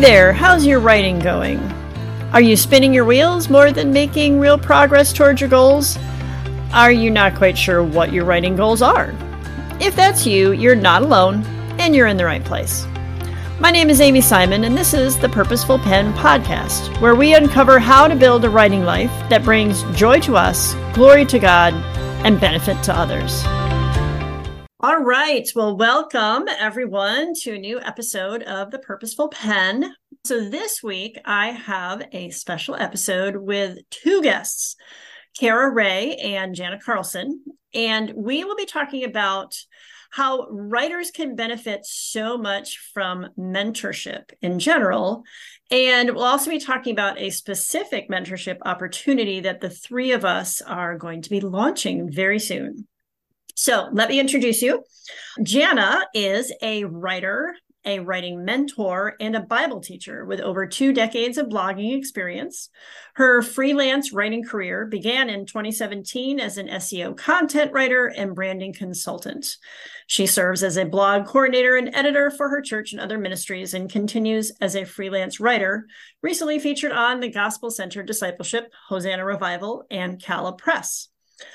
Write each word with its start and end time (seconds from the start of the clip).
there, 0.00 0.32
how's 0.32 0.64
your 0.64 0.80
writing 0.80 1.18
going? 1.18 1.58
Are 2.32 2.40
you 2.40 2.56
spinning 2.56 2.94
your 2.94 3.04
wheels 3.04 3.50
more 3.50 3.70
than 3.70 3.92
making 3.92 4.40
real 4.40 4.56
progress 4.56 5.12
towards 5.12 5.42
your 5.42 5.50
goals? 5.50 5.98
Are 6.72 6.90
you 6.90 7.10
not 7.10 7.34
quite 7.34 7.58
sure 7.58 7.84
what 7.84 8.10
your 8.10 8.24
writing 8.24 8.56
goals 8.56 8.80
are? 8.80 9.14
If 9.78 9.94
that's 9.94 10.26
you, 10.26 10.52
you're 10.52 10.74
not 10.74 11.02
alone 11.02 11.44
and 11.78 11.94
you're 11.94 12.06
in 12.06 12.16
the 12.16 12.24
right 12.24 12.42
place. 12.42 12.86
My 13.60 13.70
name 13.70 13.90
is 13.90 14.00
Amy 14.00 14.22
Simon, 14.22 14.64
and 14.64 14.74
this 14.74 14.94
is 14.94 15.18
the 15.18 15.28
Purposeful 15.28 15.78
Pen 15.78 16.14
Podcast, 16.14 16.98
where 17.02 17.14
we 17.14 17.34
uncover 17.34 17.78
how 17.78 18.08
to 18.08 18.16
build 18.16 18.42
a 18.46 18.50
writing 18.50 18.84
life 18.84 19.12
that 19.28 19.44
brings 19.44 19.82
joy 19.94 20.18
to 20.20 20.34
us, 20.34 20.72
glory 20.94 21.26
to 21.26 21.38
God, 21.38 21.74
and 22.24 22.40
benefit 22.40 22.82
to 22.84 22.96
others. 22.96 23.44
All 24.82 25.02
right. 25.02 25.46
Well, 25.54 25.76
welcome 25.76 26.48
everyone 26.48 27.34
to 27.42 27.52
a 27.52 27.58
new 27.58 27.78
episode 27.80 28.42
of 28.44 28.70
The 28.70 28.78
Purposeful 28.78 29.28
Pen. 29.28 29.94
So, 30.24 30.48
this 30.48 30.82
week 30.82 31.18
I 31.26 31.50
have 31.50 32.08
a 32.12 32.30
special 32.30 32.76
episode 32.76 33.36
with 33.36 33.76
two 33.90 34.22
guests, 34.22 34.76
Cara 35.38 35.70
Ray 35.70 36.16
and 36.16 36.54
Jana 36.54 36.78
Carlson. 36.80 37.44
And 37.74 38.14
we 38.16 38.42
will 38.42 38.56
be 38.56 38.64
talking 38.64 39.04
about 39.04 39.54
how 40.12 40.46
writers 40.48 41.10
can 41.10 41.36
benefit 41.36 41.84
so 41.84 42.38
much 42.38 42.78
from 42.94 43.28
mentorship 43.38 44.30
in 44.40 44.58
general. 44.58 45.24
And 45.70 46.14
we'll 46.14 46.24
also 46.24 46.50
be 46.50 46.58
talking 46.58 46.92
about 46.92 47.20
a 47.20 47.28
specific 47.28 48.08
mentorship 48.08 48.56
opportunity 48.64 49.40
that 49.40 49.60
the 49.60 49.68
three 49.68 50.12
of 50.12 50.24
us 50.24 50.62
are 50.62 50.96
going 50.96 51.20
to 51.20 51.28
be 51.28 51.40
launching 51.40 52.10
very 52.10 52.38
soon. 52.38 52.86
So 53.60 53.90
let 53.92 54.08
me 54.08 54.18
introduce 54.18 54.62
you. 54.62 54.84
Jana 55.42 56.06
is 56.14 56.50
a 56.62 56.84
writer, 56.84 57.54
a 57.84 57.98
writing 57.98 58.42
mentor, 58.42 59.16
and 59.20 59.36
a 59.36 59.40
Bible 59.40 59.82
teacher 59.82 60.24
with 60.24 60.40
over 60.40 60.66
two 60.66 60.94
decades 60.94 61.36
of 61.36 61.48
blogging 61.48 61.94
experience. 61.94 62.70
Her 63.16 63.42
freelance 63.42 64.14
writing 64.14 64.44
career 64.44 64.86
began 64.86 65.28
in 65.28 65.44
2017 65.44 66.40
as 66.40 66.56
an 66.56 66.68
SEO 66.68 67.14
content 67.14 67.70
writer 67.72 68.06
and 68.06 68.34
branding 68.34 68.72
consultant. 68.72 69.58
She 70.06 70.26
serves 70.26 70.62
as 70.62 70.78
a 70.78 70.86
blog 70.86 71.26
coordinator 71.26 71.76
and 71.76 71.94
editor 71.94 72.30
for 72.30 72.48
her 72.48 72.62
church 72.62 72.92
and 72.92 73.00
other 73.00 73.18
ministries 73.18 73.74
and 73.74 73.92
continues 73.92 74.52
as 74.62 74.74
a 74.74 74.86
freelance 74.86 75.38
writer, 75.38 75.86
recently 76.22 76.58
featured 76.58 76.92
on 76.92 77.20
the 77.20 77.28
Gospel-Centered 77.28 78.06
Discipleship, 78.06 78.72
Hosanna 78.88 79.22
Revival, 79.22 79.84
and 79.90 80.18
Calla 80.18 80.54
Press. 80.54 81.10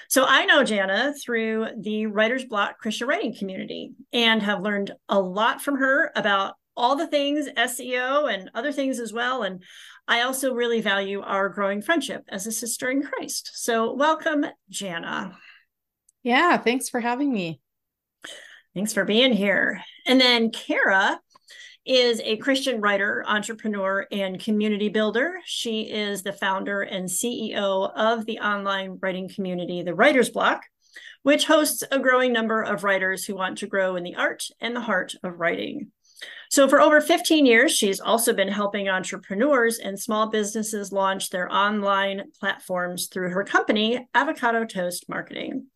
So 0.10 0.26
I 0.28 0.46
know 0.46 0.64
Jana 0.64 1.14
through 1.14 1.68
the 1.80 2.08
Writer's 2.08 2.46
Bloc 2.46 2.80
Christian 2.80 3.08
writing 3.08 3.36
community 3.36 3.92
and 4.14 4.42
have 4.42 4.62
learned 4.62 4.92
a 5.10 5.20
lot 5.20 5.62
from 5.62 5.78
her 5.78 6.12
about 6.16 6.56
all 6.78 6.96
the 6.96 7.08
things 7.08 7.48
SEO 7.48 8.32
and 8.32 8.50
other 8.54 8.72
things 8.72 9.00
as 9.00 9.14
well. 9.14 9.44
And 9.44 9.64
I 10.08 10.22
also 10.22 10.54
really 10.54 10.82
value 10.82 11.22
our 11.22 11.50
growing 11.50 11.82
friendship 11.82 12.24
as 12.30 12.46
a 12.46 12.52
sister 12.52 12.90
in 12.90 13.02
Christ. 13.02 13.52
So 13.54 13.94
welcome, 13.94 14.46
Jana. 14.70 15.38
Yeah, 16.24 16.58
thanks 16.58 16.90
for 16.90 17.00
having 17.00 17.32
me. 17.32 17.62
Thanks 18.74 18.94
for 18.94 19.06
being 19.06 19.32
here. 19.32 19.82
And 20.06 20.20
then 20.20 20.52
Cara 20.52 21.20
is 21.86 22.20
a 22.24 22.38
Christian 22.38 22.82
writer, 22.82 23.24
entrepreneur, 23.28 24.08
and 24.12 24.40
community 24.40 24.90
builder. 24.90 25.36
She 25.46 25.82
is 25.82 26.24
the 26.24 26.34
founder 26.34 26.82
and 26.82 27.08
CEO 27.08 27.92
of 27.96 28.26
the 28.26 28.40
online 28.40 28.98
writing 29.02 29.30
community, 29.30 29.84
The 29.84 29.94
Writer's 29.94 30.32
Bloc, 30.32 30.64
which 31.22 31.46
hosts 31.46 31.84
a 31.92 32.00
growing 32.00 32.34
number 32.34 32.64
of 32.64 32.84
writers 32.84 33.26
who 33.26 33.36
want 33.36 33.60
to 33.60 33.68
grow 33.68 33.96
in 33.96 34.04
the 34.04 34.16
art 34.16 34.46
and 34.60 34.76
the 34.76 34.82
heart 34.82 35.14
of 35.24 35.40
writing. 35.40 35.92
So, 36.50 36.68
for 36.68 36.80
over 36.80 37.02
15 37.02 37.46
years, 37.46 37.72
she's 37.72 38.00
also 38.00 38.34
been 38.34 38.48
helping 38.48 38.90
entrepreneurs 38.90 39.78
and 39.78 40.00
small 40.00 40.30
businesses 40.30 40.92
launch 40.92 41.30
their 41.30 41.52
online 41.52 42.32
platforms 42.40 43.08
through 43.08 43.30
her 43.30 43.44
company, 43.44 44.08
Avocado 44.14 44.66
Toast 44.66 45.10
Marketing. 45.10 45.68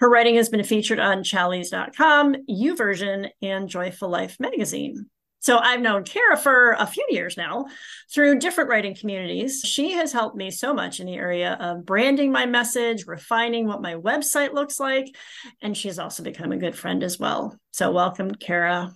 Her 0.00 0.08
writing 0.08 0.36
has 0.36 0.48
been 0.48 0.64
featured 0.64 0.98
on 0.98 1.22
Challies.com, 1.22 2.36
YouVersion, 2.48 3.30
and 3.40 3.68
Joyful 3.68 4.08
Life 4.08 4.38
magazine. 4.40 5.06
So 5.42 5.58
I've 5.58 5.80
known 5.80 6.04
Cara 6.04 6.36
for 6.36 6.76
a 6.78 6.86
few 6.86 7.04
years 7.10 7.36
now 7.36 7.66
through 8.14 8.38
different 8.38 8.70
writing 8.70 8.94
communities. 8.94 9.62
She 9.64 9.90
has 9.92 10.12
helped 10.12 10.36
me 10.36 10.52
so 10.52 10.72
much 10.72 11.00
in 11.00 11.06
the 11.06 11.16
area 11.16 11.56
of 11.58 11.84
branding 11.84 12.30
my 12.30 12.46
message, 12.46 13.08
refining 13.08 13.66
what 13.66 13.82
my 13.82 13.94
website 13.94 14.54
looks 14.54 14.78
like, 14.78 15.06
and 15.60 15.76
she's 15.76 15.98
also 15.98 16.22
become 16.22 16.52
a 16.52 16.58
good 16.58 16.76
friend 16.76 17.02
as 17.02 17.18
well. 17.18 17.58
So 17.72 17.90
welcome, 17.90 18.32
Cara. 18.36 18.92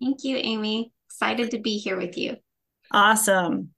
Thank 0.00 0.24
you, 0.24 0.38
Amy. 0.38 0.90
Excited 1.10 1.50
to 1.50 1.58
be 1.58 1.76
here 1.76 1.98
with 1.98 2.16
you. 2.16 2.36
Awesome. 2.90 3.68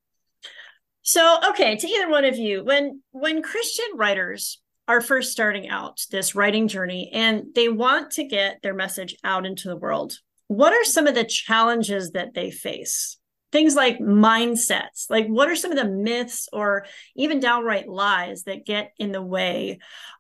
So, 1.03 1.39
okay, 1.51 1.77
to 1.77 1.89
either 1.89 2.09
one 2.09 2.25
of 2.25 2.37
you, 2.37 2.65
when 2.65 3.03
when 3.11 3.43
Christian 3.43 3.87
writers 3.97 4.61
are 4.87 5.01
first 5.01 5.33
starting 5.33 5.69
out 5.69 6.01
this 6.13 6.37
writing 6.37 6.69
journey 6.69 7.11
and 7.13 7.47
they 7.55 7.69
want 7.69 8.13
to 8.13 8.25
get 8.25 8.63
their 8.63 8.75
message 8.75 9.17
out 9.25 9.45
into 9.45 9.69
the 9.69 9.77
world, 9.77 10.19
what 10.49 10.73
are 10.73 10.85
some 10.85 11.07
of 11.07 11.15
the 11.15 11.25
challenges 11.25 12.13
that 12.13 12.35
they 12.35 12.51
face? 12.51 13.19
Things 13.53 13.77
like 13.77 14.01
mindsets, 14.01 15.09
like 15.09 15.29
what 15.29 15.49
are 15.49 15.57
some 15.57 15.71
of 15.71 15.79
the 15.79 15.89
myths 15.89 16.49
or 16.53 16.85
even 17.15 17.41
downright 17.41 17.89
lies 17.89 18.43
that 18.43 18.67
get 18.67 18.93
in 18.99 19.13
the 19.13 19.23
way 19.23 19.79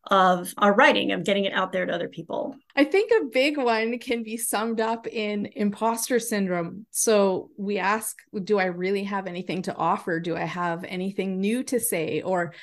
of 0.09 0.55
our 0.57 0.73
writing, 0.73 1.11
of 1.11 1.25
getting 1.25 1.45
it 1.45 1.53
out 1.53 1.73
there 1.73 1.85
to 1.85 1.93
other 1.93 2.09
people? 2.09 2.57
I 2.75 2.85
think 2.85 3.11
a 3.11 3.27
big 3.27 3.59
one 3.59 3.99
can 3.99 4.23
be 4.23 4.37
summed 4.37 4.81
up 4.81 5.07
in 5.09 5.51
imposter 5.57 6.21
syndrome. 6.21 6.87
So 6.93 7.51
we 7.59 7.79
ask, 7.79 8.17
do 8.43 8.59
I 8.59 8.67
really 8.67 9.05
have 9.05 9.27
anything 9.27 9.63
to 9.63 9.75
offer? 9.75 10.21
Do 10.21 10.37
I 10.37 10.45
have 10.45 10.85
anything 10.85 11.41
new 11.41 11.65
to 11.65 11.81
say? 11.81 12.23
Or 12.23 12.55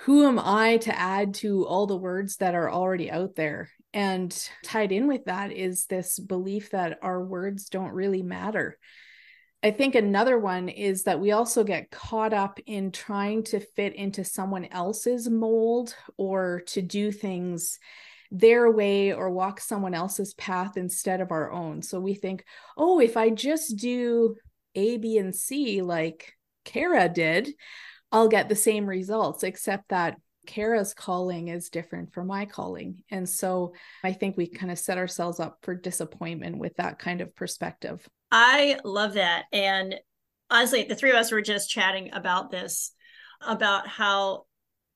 who 0.00 0.26
am 0.26 0.38
I 0.38 0.76
to 0.78 0.96
add 0.96 1.34
to 1.34 1.66
all 1.66 1.86
the 1.86 1.96
words 1.96 2.36
that 2.36 2.54
are 2.54 2.70
already 2.70 3.10
out 3.10 3.34
there? 3.34 3.70
And 3.96 4.50
tied 4.62 4.92
in 4.92 5.08
with 5.08 5.24
that 5.24 5.52
is 5.52 5.86
this 5.86 6.18
belief 6.18 6.72
that 6.72 6.98
our 7.00 7.24
words 7.24 7.70
don't 7.70 7.94
really 7.94 8.22
matter. 8.22 8.76
I 9.62 9.70
think 9.70 9.94
another 9.94 10.38
one 10.38 10.68
is 10.68 11.04
that 11.04 11.18
we 11.18 11.32
also 11.32 11.64
get 11.64 11.90
caught 11.90 12.34
up 12.34 12.60
in 12.66 12.92
trying 12.92 13.44
to 13.44 13.58
fit 13.58 13.94
into 13.94 14.22
someone 14.22 14.66
else's 14.66 15.30
mold 15.30 15.94
or 16.18 16.60
to 16.66 16.82
do 16.82 17.10
things 17.10 17.78
their 18.30 18.70
way 18.70 19.14
or 19.14 19.30
walk 19.30 19.60
someone 19.60 19.94
else's 19.94 20.34
path 20.34 20.76
instead 20.76 21.22
of 21.22 21.32
our 21.32 21.50
own. 21.50 21.80
So 21.80 21.98
we 21.98 22.12
think, 22.12 22.44
oh, 22.76 23.00
if 23.00 23.16
I 23.16 23.30
just 23.30 23.78
do 23.78 24.36
A, 24.74 24.98
B, 24.98 25.16
and 25.16 25.34
C 25.34 25.80
like 25.80 26.34
Cara 26.66 27.08
did, 27.08 27.48
I'll 28.12 28.28
get 28.28 28.50
the 28.50 28.56
same 28.56 28.84
results, 28.84 29.42
except 29.42 29.88
that 29.88 30.18
Cara's 30.46 30.94
calling 30.94 31.48
is 31.48 31.68
different 31.68 32.12
from 32.12 32.28
my 32.28 32.46
calling. 32.46 33.02
And 33.10 33.28
so 33.28 33.74
I 34.02 34.12
think 34.12 34.36
we 34.36 34.46
kind 34.46 34.72
of 34.72 34.78
set 34.78 34.98
ourselves 34.98 35.40
up 35.40 35.58
for 35.62 35.74
disappointment 35.74 36.58
with 36.58 36.76
that 36.76 36.98
kind 36.98 37.20
of 37.20 37.34
perspective. 37.34 38.06
I 38.30 38.78
love 38.84 39.14
that. 39.14 39.44
And 39.52 39.96
honestly, 40.50 40.84
the 40.84 40.94
three 40.94 41.10
of 41.10 41.16
us 41.16 41.32
were 41.32 41.42
just 41.42 41.70
chatting 41.70 42.12
about 42.12 42.50
this, 42.50 42.92
about 43.40 43.86
how 43.86 44.44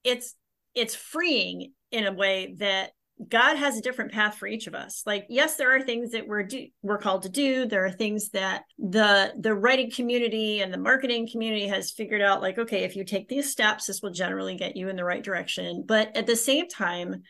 it's 0.05 0.35
it's 0.75 0.95
freeing 0.95 1.73
in 1.91 2.07
a 2.07 2.13
way 2.13 2.55
that 2.59 2.93
God 3.29 3.57
has 3.57 3.77
a 3.77 3.83
different 3.83 4.13
path 4.13 4.37
for 4.37 4.47
each 4.47 4.67
of 4.67 4.75
us. 4.75 5.03
Like, 5.05 5.27
yes, 5.29 5.57
there 5.57 5.75
are 5.75 5.83
things 5.83 6.13
that 6.13 6.27
we're 6.27 6.45
do 6.45 6.67
we're 6.83 6.99
called 6.99 7.23
to 7.23 7.29
do. 7.29 7.67
There 7.67 7.85
are 7.85 7.91
things 7.91 8.31
that 8.31 8.63
the 8.79 9.35
the 9.39 9.55
writing 9.55 9.91
community 9.91 10.61
and 10.61 10.73
the 10.73 10.79
marketing 10.79 11.29
community 11.31 11.67
has 11.69 11.91
figured 11.91 12.23
out. 12.23 12.41
Like, 12.41 12.59
okay, 12.59 12.85
if 12.85 12.97
you 12.97 13.05
take 13.05 13.29
these 13.29 13.51
steps, 13.51 13.87
this 13.87 14.01
will 14.03 14.11
generally 14.13 14.57
get 14.57 14.77
you 14.77 14.89
in 14.89 14.97
the 14.97 15.05
right 15.05 15.23
direction. 15.23 15.85
But 15.87 16.17
at 16.17 16.27
the 16.27 16.37
same 16.37 16.69
time, 16.69 17.23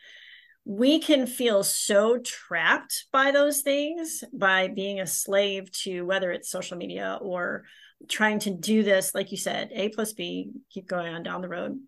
we 0.63 0.99
can 0.99 1.27
feel 1.27 1.63
so 1.63 2.19
trapped 2.19 3.05
by 3.11 3.31
those 3.31 3.61
things 3.61 4.23
by 4.31 4.67
being 4.67 4.99
a 4.99 5.07
slave 5.07 5.71
to 5.83 6.05
whether 6.05 6.31
it's 6.31 6.51
social 6.51 6.77
media 6.77 7.17
or 7.21 7.63
trying 8.07 8.39
to 8.39 8.51
do 8.51 8.83
this, 8.83 9.13
like 9.13 9.31
you 9.31 9.37
said, 9.37 9.69
A 9.73 9.89
plus 9.89 10.13
B, 10.13 10.51
keep 10.71 10.87
going 10.87 11.13
on 11.13 11.23
down 11.23 11.41
the 11.41 11.49
road. 11.49 11.79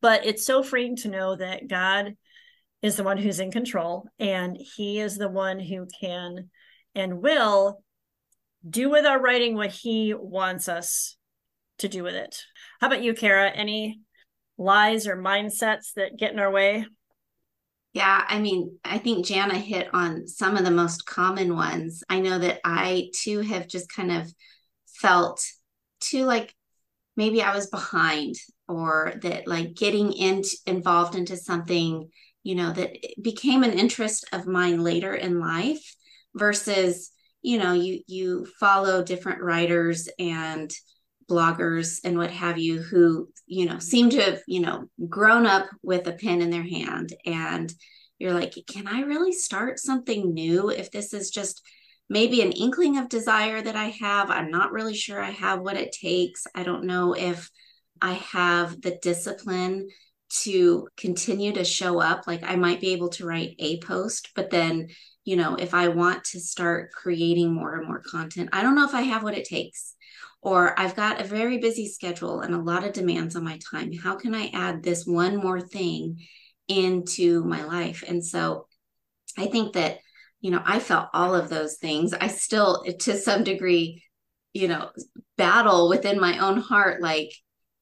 But 0.00 0.24
it's 0.24 0.46
so 0.46 0.62
freeing 0.62 0.96
to 0.96 1.08
know 1.08 1.36
that 1.36 1.68
God 1.68 2.16
is 2.82 2.96
the 2.96 3.04
one 3.04 3.18
who's 3.18 3.40
in 3.40 3.50
control 3.50 4.08
and 4.18 4.56
he 4.56 5.00
is 5.00 5.16
the 5.16 5.28
one 5.28 5.60
who 5.60 5.86
can 6.00 6.50
and 6.94 7.20
will 7.20 7.82
do 8.68 8.90
with 8.90 9.04
our 9.04 9.20
writing 9.20 9.54
what 9.54 9.70
he 9.70 10.14
wants 10.14 10.68
us 10.68 11.16
to 11.78 11.88
do 11.88 12.02
with 12.02 12.14
it. 12.14 12.36
How 12.80 12.88
about 12.88 13.02
you, 13.02 13.14
Cara? 13.14 13.50
Any 13.50 14.00
lies 14.58 15.06
or 15.06 15.16
mindsets 15.16 15.92
that 15.96 16.18
get 16.18 16.32
in 16.32 16.38
our 16.38 16.50
way? 16.50 16.86
Yeah, 17.92 18.24
I 18.28 18.38
mean, 18.38 18.78
I 18.84 18.98
think 18.98 19.26
Jana 19.26 19.58
hit 19.58 19.88
on 19.92 20.28
some 20.28 20.56
of 20.56 20.64
the 20.64 20.70
most 20.70 21.06
common 21.06 21.56
ones. 21.56 22.04
I 22.08 22.20
know 22.20 22.38
that 22.38 22.60
I 22.64 23.10
too 23.14 23.40
have 23.40 23.66
just 23.66 23.92
kind 23.92 24.12
of 24.12 24.32
felt 24.86 25.42
too 26.00 26.24
like 26.24 26.54
maybe 27.16 27.42
I 27.42 27.54
was 27.54 27.68
behind 27.68 28.36
or 28.68 29.14
that 29.22 29.48
like 29.48 29.74
getting 29.74 30.12
in 30.12 30.42
involved 30.66 31.16
into 31.16 31.36
something 31.36 32.08
you 32.42 32.54
know 32.54 32.72
that 32.72 32.96
became 33.20 33.62
an 33.62 33.72
interest 33.72 34.26
of 34.32 34.46
mine 34.46 34.80
later 34.82 35.14
in 35.14 35.40
life 35.40 35.94
versus 36.34 37.10
you 37.42 37.58
know 37.58 37.72
you 37.72 38.00
you 38.06 38.46
follow 38.58 39.02
different 39.02 39.42
writers 39.42 40.08
and 40.18 40.72
bloggers 41.28 42.00
and 42.04 42.18
what 42.18 42.30
have 42.30 42.58
you 42.58 42.80
who 42.80 43.28
you 43.46 43.66
know 43.66 43.78
seem 43.78 44.10
to 44.10 44.20
have 44.20 44.40
you 44.46 44.60
know 44.60 44.84
grown 45.08 45.46
up 45.46 45.66
with 45.82 46.06
a 46.06 46.12
pen 46.12 46.42
in 46.42 46.50
their 46.50 46.66
hand 46.66 47.12
and 47.24 47.72
you're 48.18 48.34
like 48.34 48.54
can 48.66 48.88
i 48.88 49.00
really 49.02 49.32
start 49.32 49.78
something 49.78 50.34
new 50.34 50.70
if 50.70 50.90
this 50.90 51.14
is 51.14 51.30
just 51.30 51.62
maybe 52.08 52.42
an 52.42 52.52
inkling 52.52 52.98
of 52.98 53.08
desire 53.08 53.62
that 53.62 53.76
i 53.76 53.94
have? 54.00 54.30
I'm 54.30 54.50
not 54.50 54.72
really 54.72 54.94
sure 54.94 55.22
i 55.22 55.30
have 55.30 55.60
what 55.60 55.76
it 55.76 55.92
takes. 55.92 56.46
I 56.54 56.64
don't 56.64 56.84
know 56.84 57.14
if 57.14 57.48
i 58.02 58.14
have 58.14 58.80
the 58.80 58.98
discipline 59.00 59.88
to 60.30 60.88
continue 60.96 61.52
to 61.52 61.64
show 61.64 62.00
up 62.00 62.26
like 62.26 62.42
i 62.44 62.56
might 62.56 62.80
be 62.80 62.92
able 62.92 63.08
to 63.08 63.26
write 63.26 63.54
a 63.58 63.80
post 63.80 64.30
but 64.34 64.50
then 64.50 64.88
you 65.24 65.36
know 65.36 65.56
if 65.56 65.74
i 65.74 65.88
want 65.88 66.22
to 66.24 66.40
start 66.40 66.92
creating 66.92 67.52
more 67.52 67.76
and 67.76 67.86
more 67.86 68.00
content 68.00 68.48
i 68.52 68.62
don't 68.62 68.74
know 68.74 68.86
if 68.86 68.94
i 68.94 69.02
have 69.02 69.22
what 69.22 69.36
it 69.36 69.44
takes 69.44 69.94
or 70.42 70.78
i've 70.78 70.96
got 70.96 71.20
a 71.20 71.24
very 71.24 71.58
busy 71.58 71.88
schedule 71.88 72.40
and 72.40 72.54
a 72.54 72.60
lot 72.60 72.84
of 72.84 72.92
demands 72.92 73.36
on 73.36 73.44
my 73.44 73.58
time. 73.70 73.92
How 73.92 74.16
can 74.16 74.34
i 74.34 74.50
add 74.54 74.82
this 74.82 75.04
one 75.06 75.36
more 75.36 75.60
thing 75.60 76.18
into 76.68 77.44
my 77.44 77.64
life? 77.64 78.04
And 78.06 78.24
so 78.24 78.66
i 79.38 79.46
think 79.46 79.74
that 79.74 79.98
you 80.40 80.50
know 80.50 80.62
i 80.64 80.78
felt 80.78 81.08
all 81.12 81.34
of 81.34 81.48
those 81.48 81.76
things. 81.76 82.12
I 82.14 82.28
still 82.28 82.84
to 83.00 83.16
some 83.16 83.44
degree 83.44 84.02
you 84.52 84.68
know 84.68 84.90
battle 85.36 85.88
within 85.88 86.20
my 86.20 86.38
own 86.38 86.60
heart 86.60 87.00
like 87.00 87.32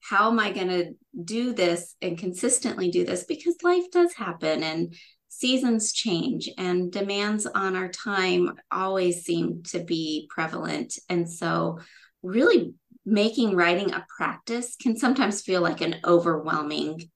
how 0.01 0.31
am 0.31 0.39
I 0.39 0.53
going 0.53 0.69
to 0.69 0.93
do 1.23 1.53
this 1.53 1.95
and 2.01 2.19
consistently 2.19 2.91
do 2.91 3.05
this? 3.05 3.25
Because 3.25 3.57
life 3.63 3.91
does 3.93 4.15
happen 4.15 4.63
and 4.63 4.95
seasons 5.29 5.93
change 5.93 6.49
and 6.57 6.91
demands 6.91 7.47
on 7.47 7.77
our 7.77 7.89
time 7.89 8.53
always 8.71 9.25
seem 9.25 9.63
to 9.65 9.81
be 9.81 10.29
prevalent. 10.31 10.99
And 11.09 11.31
so, 11.31 11.79
really 12.23 12.75
making 13.05 13.57
writing 13.57 13.93
a 13.93 14.07
practice 14.17 14.77
can 14.77 14.97
sometimes 14.97 15.43
feel 15.43 15.63
like 15.63 15.81
an 15.81 15.97
overwhelming 16.05 17.09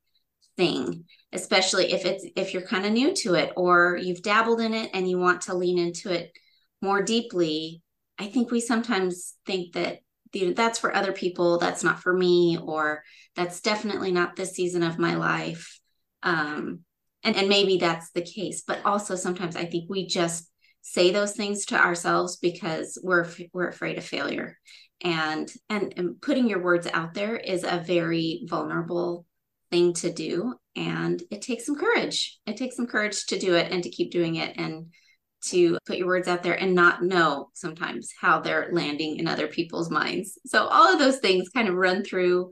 thing 0.56 1.04
especially 1.32 1.92
if 1.92 2.04
it's 2.04 2.26
if 2.36 2.52
you're 2.52 2.62
kind 2.62 2.84
of 2.84 2.92
new 2.92 3.14
to 3.14 3.34
it 3.34 3.52
or 3.56 3.98
you've 4.00 4.22
dabbled 4.22 4.60
in 4.60 4.74
it 4.74 4.90
and 4.92 5.08
you 5.08 5.18
want 5.18 5.42
to 5.42 5.54
lean 5.54 5.78
into 5.78 6.12
it 6.12 6.30
more 6.82 7.02
deeply 7.02 7.82
i 8.18 8.26
think 8.26 8.50
we 8.50 8.60
sometimes 8.60 9.34
think 9.46 9.72
that 9.72 9.98
you 10.32 10.46
know, 10.46 10.52
that's 10.52 10.78
for 10.78 10.94
other 10.94 11.12
people 11.12 11.58
that's 11.58 11.84
not 11.84 12.00
for 12.00 12.12
me 12.12 12.58
or 12.58 13.02
that's 13.36 13.60
definitely 13.60 14.12
not 14.12 14.36
this 14.36 14.52
season 14.52 14.82
of 14.82 14.98
my 14.98 15.14
life. 15.14 15.78
Um 16.22 16.80
and 17.22 17.36
and 17.36 17.48
maybe 17.48 17.76
that's 17.76 18.10
the 18.10 18.22
case 18.22 18.64
but 18.66 18.84
also 18.84 19.14
sometimes 19.14 19.54
i 19.54 19.64
think 19.64 19.88
we 19.88 20.04
just 20.04 20.52
say 20.82 21.12
those 21.12 21.32
things 21.32 21.66
to 21.66 21.80
ourselves 21.80 22.36
because 22.36 22.98
we're 23.02 23.26
we're 23.52 23.68
afraid 23.68 23.96
of 23.96 24.04
failure. 24.04 24.58
And 25.00 25.50
and, 25.68 25.94
and 25.96 26.20
putting 26.20 26.48
your 26.48 26.62
words 26.62 26.86
out 26.92 27.14
there 27.14 27.36
is 27.36 27.64
a 27.64 27.82
very 27.84 28.42
vulnerable 28.48 29.24
thing 29.70 29.94
to 29.94 30.12
do 30.12 30.54
and 30.76 31.22
it 31.30 31.42
takes 31.42 31.66
some 31.66 31.76
courage. 31.76 32.38
It 32.46 32.56
takes 32.56 32.76
some 32.76 32.86
courage 32.86 33.26
to 33.26 33.38
do 33.38 33.54
it 33.54 33.72
and 33.72 33.82
to 33.84 33.90
keep 33.90 34.10
doing 34.10 34.36
it 34.36 34.56
and 34.58 34.86
to 35.46 35.78
put 35.86 35.98
your 35.98 36.06
words 36.06 36.28
out 36.28 36.42
there 36.42 36.54
and 36.54 36.74
not 36.74 37.02
know 37.02 37.50
sometimes 37.54 38.12
how 38.20 38.40
they're 38.40 38.70
landing 38.72 39.18
in 39.18 39.26
other 39.26 39.48
people's 39.48 39.90
minds. 39.90 40.38
So 40.46 40.66
all 40.66 40.92
of 40.92 40.98
those 40.98 41.18
things 41.18 41.48
kind 41.48 41.68
of 41.68 41.74
run 41.74 42.04
through 42.04 42.50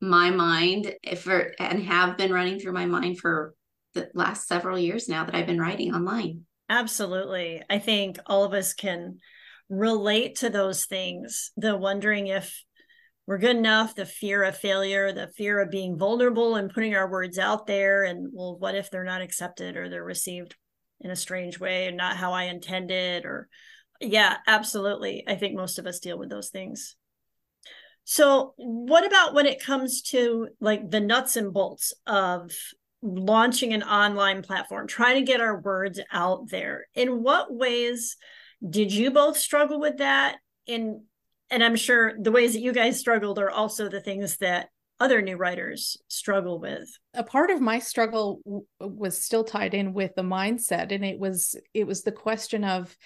my 0.00 0.30
mind 0.30 0.94
if 1.02 1.26
er, 1.26 1.54
and 1.58 1.82
have 1.84 2.16
been 2.16 2.32
running 2.32 2.58
through 2.58 2.72
my 2.72 2.86
mind 2.86 3.18
for 3.18 3.54
the 3.94 4.10
last 4.14 4.46
several 4.46 4.78
years 4.78 5.08
now 5.08 5.24
that 5.24 5.34
I've 5.34 5.46
been 5.46 5.60
writing 5.60 5.94
online. 5.94 6.44
Absolutely. 6.68 7.62
I 7.68 7.78
think 7.78 8.18
all 8.26 8.44
of 8.44 8.52
us 8.52 8.74
can 8.74 9.18
relate 9.68 10.36
to 10.36 10.50
those 10.50 10.84
things. 10.84 11.50
The 11.56 11.76
wondering 11.76 12.26
if 12.26 12.62
we're 13.26 13.38
good 13.38 13.56
enough, 13.56 13.94
the 13.94 14.06
fear 14.06 14.42
of 14.42 14.56
failure, 14.56 15.12
the 15.12 15.28
fear 15.28 15.60
of 15.60 15.70
being 15.70 15.98
vulnerable 15.98 16.56
and 16.56 16.72
putting 16.72 16.94
our 16.94 17.10
words 17.10 17.38
out 17.38 17.66
there. 17.66 18.04
And 18.04 18.28
well, 18.32 18.56
what 18.58 18.74
if 18.74 18.90
they're 18.90 19.04
not 19.04 19.22
accepted 19.22 19.76
or 19.76 19.88
they're 19.88 20.04
received 20.04 20.56
in 21.00 21.10
a 21.10 21.16
strange 21.16 21.60
way 21.60 21.86
and 21.86 21.96
not 21.96 22.16
how 22.16 22.32
I 22.32 22.44
intended 22.44 23.24
or 23.24 23.48
yeah, 24.00 24.36
absolutely. 24.46 25.24
I 25.26 25.34
think 25.34 25.56
most 25.56 25.78
of 25.78 25.86
us 25.86 25.98
deal 25.98 26.18
with 26.18 26.30
those 26.30 26.50
things. 26.50 26.94
So, 28.04 28.54
what 28.56 29.04
about 29.04 29.34
when 29.34 29.46
it 29.46 29.62
comes 29.62 30.02
to 30.02 30.48
like 30.60 30.90
the 30.90 31.00
nuts 31.00 31.36
and 31.36 31.52
bolts 31.52 31.92
of 32.06 32.52
launching 33.02 33.74
an 33.74 33.82
online 33.82 34.42
platform, 34.42 34.86
trying 34.86 35.16
to 35.16 35.30
get 35.30 35.40
our 35.40 35.60
words 35.60 36.00
out 36.12 36.48
there? 36.48 36.86
In 36.94 37.22
what 37.22 37.52
ways 37.52 38.16
did 38.66 38.92
you 38.92 39.10
both 39.10 39.36
struggle 39.36 39.80
with 39.80 39.98
that? 39.98 40.36
In 40.66 41.02
and 41.50 41.62
I'm 41.62 41.76
sure 41.76 42.14
the 42.18 42.32
ways 42.32 42.52
that 42.52 42.60
you 42.60 42.72
guys 42.72 43.00
struggled 43.00 43.38
are 43.38 43.50
also 43.50 43.88
the 43.88 44.00
things 44.00 44.36
that 44.38 44.68
other 45.00 45.22
new 45.22 45.36
writers 45.36 45.96
struggle 46.08 46.58
with. 46.58 46.88
A 47.14 47.22
part 47.22 47.50
of 47.50 47.60
my 47.60 47.78
struggle 47.78 48.40
w- 48.44 48.64
was 48.80 49.22
still 49.22 49.44
tied 49.44 49.74
in 49.74 49.92
with 49.92 50.14
the 50.14 50.22
mindset 50.22 50.92
and 50.92 51.04
it 51.04 51.18
was 51.18 51.54
it 51.72 51.86
was 51.86 52.02
the 52.02 52.12
question 52.12 52.64
of 52.64 52.96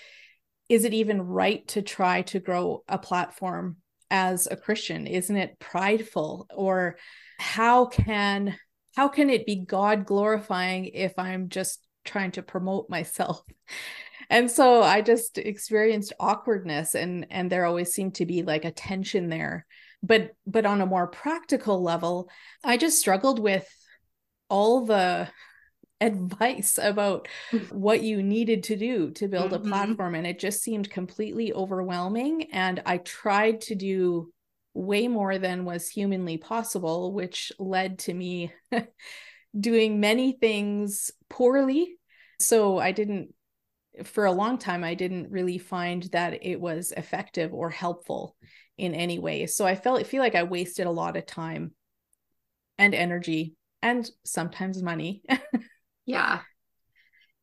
is 0.69 0.85
it 0.85 0.95
even 0.95 1.21
right 1.21 1.67
to 1.69 1.83
try 1.83 2.23
to 2.23 2.41
grow 2.41 2.83
a 2.89 2.99
platform 2.99 3.77
as 4.11 4.49
a 4.51 4.57
christian? 4.57 5.07
Isn't 5.07 5.37
it 5.37 5.59
prideful? 5.59 6.47
Or 6.55 6.97
how 7.39 7.87
can 7.87 8.57
how 8.97 9.09
can 9.09 9.31
it 9.31 9.47
be 9.47 9.57
god 9.57 10.07
glorifying 10.07 10.87
if 10.87 11.15
i'm 11.19 11.49
just 11.49 11.87
trying 12.05 12.33
to 12.33 12.43
promote 12.43 12.89
myself? 12.91 13.43
And 14.31 14.51
so 14.51 14.83
i 14.83 15.03
just 15.03 15.37
experienced 15.37 16.15
awkwardness 16.19 16.95
and 16.95 17.27
and 17.29 17.53
there 17.53 17.67
always 17.67 17.93
seemed 17.93 18.15
to 18.15 18.25
be 18.25 18.43
like 18.43 18.65
a 18.65 18.71
tension 18.71 19.29
there 19.29 19.67
but 20.03 20.33
but 20.47 20.67
on 20.67 20.81
a 20.81 20.87
more 20.87 21.07
practical 21.07 21.83
level 21.83 22.29
i 22.65 22.77
just 22.77 22.99
struggled 22.99 23.39
with 23.39 23.69
all 24.49 24.85
the 24.85 25.29
advice 26.01 26.79
about 26.83 27.29
what 27.71 28.03
you 28.03 28.23
needed 28.23 28.65
to 28.65 28.77
do 28.77 29.11
to 29.13 29.29
build 29.29 29.53
mm-hmm. 29.53 29.67
a 29.67 29.69
platform 29.69 30.15
and 30.15 30.27
it 30.27 30.39
just 30.39 30.63
seemed 30.63 30.91
completely 30.91 31.53
overwhelming 31.53 32.51
and 32.53 32.83
i 32.85 32.99
tried 32.99 33.61
to 33.61 33.75
do 33.75 34.33
way 34.75 35.07
more 35.07 35.39
than 35.39 35.65
was 35.65 35.89
humanly 35.89 36.37
possible 36.37 37.13
which 37.13 37.53
led 37.59 37.99
to 38.01 38.13
me 38.13 38.53
doing 39.61 40.01
many 40.01 40.33
things 40.33 41.13
poorly 41.29 41.95
so 42.41 42.79
i 42.79 42.91
didn't 42.91 43.33
for 44.03 44.25
a 44.25 44.33
long 44.33 44.59
time 44.59 44.83
i 44.83 44.95
didn't 44.95 45.31
really 45.31 45.59
find 45.59 46.05
that 46.05 46.45
it 46.45 46.61
was 46.61 46.93
effective 46.97 47.55
or 47.55 47.71
helpful 47.71 48.35
in 48.79 48.95
any 48.95 49.19
way. 49.19 49.47
So 49.47 49.67
I 49.67 49.75
felt 49.75 50.01
I 50.01 50.05
feel 50.05 50.23
like 50.23 50.35
I 50.35 50.43
wasted 50.45 50.87
a 50.87 50.91
lot 50.91 51.17
of 51.17 51.27
time 51.27 51.73
and 52.79 52.95
energy 52.95 53.55
and 53.83 54.09
sometimes 54.25 54.83
money. 54.83 55.23
yeah. 56.07 56.41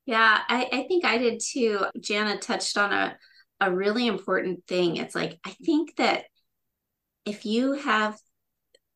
Yeah, 0.06 0.40
I, 0.48 0.68
I 0.72 0.86
think 0.88 1.06
I 1.06 1.18
did 1.18 1.40
too. 1.40 1.86
Jana 2.00 2.38
touched 2.40 2.78
on 2.78 2.92
a, 2.92 3.18
a 3.62 3.72
really 3.72 4.08
important 4.08 4.66
thing. 4.68 4.98
It's 4.98 5.14
like, 5.14 5.40
I 5.46 5.52
think 5.64 5.96
that 5.98 6.26
if 7.26 7.46
you 7.46 7.74
have 7.74 8.18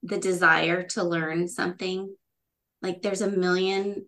the 0.02 0.18
desire 0.18 0.84
to 0.84 1.04
learn 1.04 1.48
something, 1.48 2.16
like 2.82 3.02
there's 3.02 3.22
a 3.22 3.30
million 3.30 4.08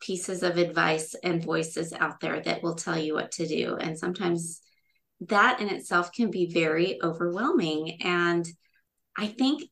pieces 0.00 0.42
of 0.42 0.58
advice 0.58 1.14
and 1.22 1.42
voices 1.42 1.92
out 1.92 2.20
there 2.20 2.40
that 2.40 2.62
will 2.62 2.74
tell 2.74 2.98
you 2.98 3.14
what 3.14 3.32
to 3.32 3.46
do. 3.46 3.76
And 3.76 3.98
sometimes 3.98 4.60
that 5.20 5.60
in 5.60 5.68
itself 5.68 6.12
can 6.12 6.30
be 6.30 6.52
very 6.52 6.98
overwhelming. 7.02 8.02
And 8.02 8.46
I 9.16 9.26
think 9.26 9.62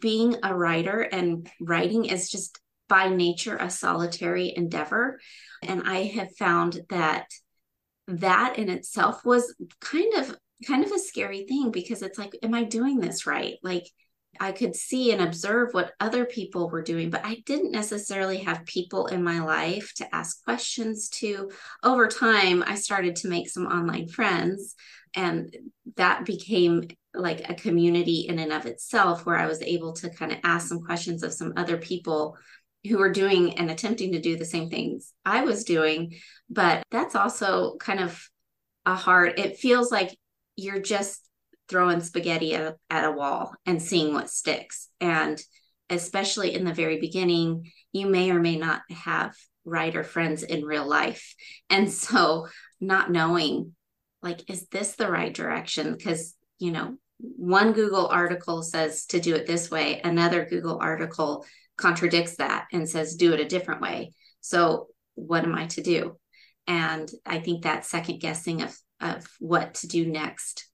being 0.00 0.36
a 0.42 0.54
writer 0.54 1.00
and 1.00 1.48
writing 1.60 2.06
is 2.06 2.30
just 2.30 2.58
by 2.88 3.08
nature 3.08 3.56
a 3.56 3.70
solitary 3.70 4.52
endeavor. 4.54 5.18
And 5.62 5.82
I 5.86 6.04
have 6.04 6.36
found 6.36 6.80
that 6.90 7.26
that 8.06 8.58
in 8.58 8.68
itself 8.68 9.24
was 9.24 9.54
kind 9.80 10.14
of 10.14 10.36
kind 10.66 10.84
of 10.84 10.92
a 10.92 10.98
scary 10.98 11.46
thing 11.46 11.70
because 11.70 12.02
it's 12.02 12.18
like 12.18 12.36
am 12.42 12.54
i 12.54 12.62
doing 12.62 13.00
this 13.00 13.26
right 13.26 13.56
like 13.62 13.84
I 14.40 14.52
could 14.52 14.74
see 14.74 15.12
and 15.12 15.22
observe 15.22 15.72
what 15.72 15.92
other 16.00 16.24
people 16.24 16.68
were 16.68 16.82
doing, 16.82 17.10
but 17.10 17.24
I 17.24 17.42
didn't 17.46 17.72
necessarily 17.72 18.38
have 18.38 18.66
people 18.66 19.06
in 19.06 19.22
my 19.22 19.40
life 19.40 19.92
to 19.96 20.14
ask 20.14 20.42
questions 20.44 21.08
to. 21.10 21.50
Over 21.82 22.08
time, 22.08 22.62
I 22.66 22.74
started 22.74 23.16
to 23.16 23.28
make 23.28 23.48
some 23.48 23.66
online 23.66 24.08
friends, 24.08 24.74
and 25.14 25.54
that 25.96 26.24
became 26.24 26.88
like 27.14 27.48
a 27.48 27.54
community 27.54 28.26
in 28.28 28.38
and 28.38 28.52
of 28.52 28.66
itself 28.66 29.24
where 29.24 29.36
I 29.36 29.46
was 29.46 29.62
able 29.62 29.92
to 29.94 30.10
kind 30.10 30.32
of 30.32 30.38
ask 30.42 30.68
some 30.68 30.80
questions 30.80 31.22
of 31.22 31.32
some 31.32 31.52
other 31.56 31.76
people 31.76 32.36
who 32.88 32.98
were 32.98 33.12
doing 33.12 33.58
and 33.58 33.70
attempting 33.70 34.12
to 34.12 34.20
do 34.20 34.36
the 34.36 34.44
same 34.44 34.68
things 34.68 35.12
I 35.24 35.42
was 35.42 35.64
doing. 35.64 36.14
But 36.50 36.82
that's 36.90 37.14
also 37.14 37.76
kind 37.76 38.00
of 38.00 38.28
a 38.84 38.94
hard, 38.94 39.38
it 39.38 39.56
feels 39.58 39.90
like 39.90 40.16
you're 40.56 40.80
just 40.80 41.26
throwing 41.74 42.00
spaghetti 42.00 42.54
at, 42.54 42.76
at 42.88 43.04
a 43.04 43.10
wall 43.10 43.52
and 43.66 43.82
seeing 43.82 44.14
what 44.14 44.30
sticks. 44.30 44.90
And 45.00 45.42
especially 45.90 46.54
in 46.54 46.64
the 46.64 46.72
very 46.72 47.00
beginning, 47.00 47.72
you 47.90 48.06
may 48.06 48.30
or 48.30 48.38
may 48.38 48.54
not 48.54 48.82
have 48.90 49.34
writer 49.64 50.04
friends 50.04 50.44
in 50.44 50.64
real 50.64 50.86
life. 50.86 51.34
And 51.68 51.90
so 51.90 52.46
not 52.80 53.10
knowing 53.10 53.74
like, 54.22 54.48
is 54.48 54.68
this 54.68 54.94
the 54.94 55.10
right 55.10 55.34
direction? 55.34 55.96
Because, 55.96 56.36
you 56.60 56.70
know, 56.70 56.94
one 57.18 57.72
Google 57.72 58.06
article 58.06 58.62
says 58.62 59.06
to 59.06 59.18
do 59.18 59.34
it 59.34 59.44
this 59.44 59.68
way, 59.68 60.00
another 60.04 60.44
Google 60.44 60.78
article 60.80 61.44
contradicts 61.76 62.36
that 62.36 62.68
and 62.72 62.88
says 62.88 63.16
do 63.16 63.32
it 63.32 63.40
a 63.40 63.48
different 63.48 63.80
way. 63.80 64.12
So, 64.42 64.86
what 65.16 65.42
am 65.42 65.56
I 65.56 65.66
to 65.66 65.82
do? 65.82 66.20
And 66.68 67.10
I 67.26 67.40
think 67.40 67.64
that 67.64 67.84
second 67.84 68.20
guessing 68.20 68.62
of, 68.62 68.78
of 69.00 69.26
what 69.40 69.74
to 69.74 69.88
do 69.88 70.06
next 70.06 70.68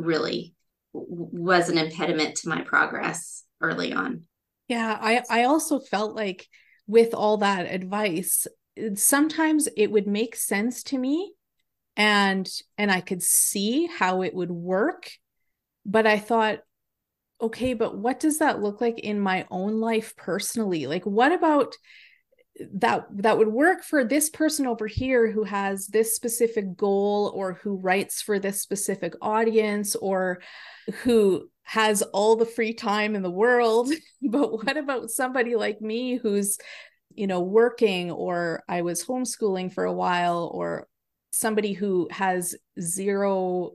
really 0.00 0.54
was 0.92 1.68
an 1.68 1.78
impediment 1.78 2.36
to 2.36 2.48
my 2.48 2.62
progress 2.62 3.44
early 3.60 3.92
on. 3.92 4.24
Yeah, 4.68 4.96
I 5.00 5.22
I 5.30 5.44
also 5.44 5.80
felt 5.80 6.14
like 6.14 6.48
with 6.86 7.14
all 7.14 7.38
that 7.38 7.72
advice, 7.72 8.46
sometimes 8.94 9.68
it 9.76 9.90
would 9.90 10.06
make 10.06 10.34
sense 10.36 10.82
to 10.84 10.98
me 10.98 11.32
and 11.96 12.50
and 12.78 12.90
I 12.90 13.00
could 13.00 13.22
see 13.22 13.86
how 13.86 14.22
it 14.22 14.34
would 14.34 14.50
work, 14.50 15.10
but 15.84 16.06
I 16.06 16.18
thought 16.18 16.60
okay, 17.40 17.74
but 17.74 17.96
what 17.96 18.20
does 18.20 18.38
that 18.38 18.60
look 18.60 18.80
like 18.80 18.98
in 18.98 19.18
my 19.18 19.46
own 19.50 19.80
life 19.80 20.14
personally? 20.16 20.86
Like 20.86 21.06
what 21.06 21.32
about 21.32 21.76
that 22.74 23.06
that 23.10 23.38
would 23.38 23.48
work 23.48 23.82
for 23.82 24.04
this 24.04 24.28
person 24.28 24.66
over 24.66 24.86
here 24.86 25.30
who 25.30 25.44
has 25.44 25.86
this 25.86 26.14
specific 26.14 26.76
goal 26.76 27.32
or 27.34 27.54
who 27.54 27.76
writes 27.76 28.20
for 28.20 28.38
this 28.38 28.60
specific 28.60 29.14
audience 29.22 29.94
or 29.96 30.40
who 31.04 31.48
has 31.62 32.02
all 32.02 32.36
the 32.36 32.44
free 32.44 32.74
time 32.74 33.14
in 33.14 33.22
the 33.22 33.30
world. 33.30 33.90
But 34.22 34.52
what 34.52 34.76
about 34.76 35.10
somebody 35.10 35.56
like 35.56 35.80
me 35.80 36.16
who's 36.16 36.58
you 37.14 37.26
know 37.26 37.40
working 37.40 38.10
or 38.10 38.62
i 38.68 38.82
was 38.82 39.04
homeschooling 39.04 39.72
for 39.72 39.84
a 39.84 39.92
while 39.92 40.50
or 40.54 40.86
somebody 41.32 41.72
who 41.72 42.08
has 42.10 42.54
zero 42.80 43.72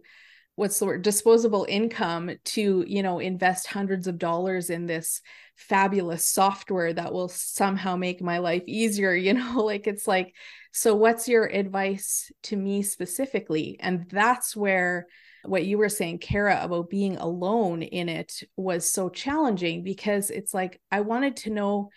what's 0.56 0.80
the 0.80 0.86
word 0.86 1.02
disposable 1.02 1.66
income 1.68 2.32
to 2.46 2.84
you 2.88 3.04
know 3.04 3.20
invest 3.20 3.68
hundreds 3.68 4.08
of 4.08 4.18
dollars 4.18 4.70
in 4.70 4.86
this 4.86 5.22
fabulous 5.56 6.28
software 6.28 6.94
that 6.94 7.14
will 7.14 7.30
somehow 7.30 7.96
make 7.96 8.22
my 8.22 8.40
life 8.40 8.64
easier 8.68 9.14
you 9.16 9.34
know? 9.34 9.64
Like 9.64 9.88
it's 9.88 10.08
like 10.08 10.34
so 10.72 10.96
what's 10.96 11.28
your 11.28 11.46
advice 11.46 12.32
to 12.44 12.56
me 12.56 12.82
specifically? 12.82 13.78
And 13.80 14.10
that's 14.10 14.56
where 14.56 15.08
what 15.44 15.66
you 15.66 15.78
were 15.78 15.90
saying 15.90 16.20
Cara 16.20 16.60
about 16.64 16.90
being 16.90 17.18
alone 17.18 17.82
in 17.82 18.10
it 18.10 18.44
was 18.58 18.92
so 18.92 19.10
challenging 19.10 19.84
because 19.84 20.32
it's 20.32 20.56
like 20.56 20.82
i 20.92 21.02
wanted 21.02 21.36
to 21.38 21.52
know 21.52 21.92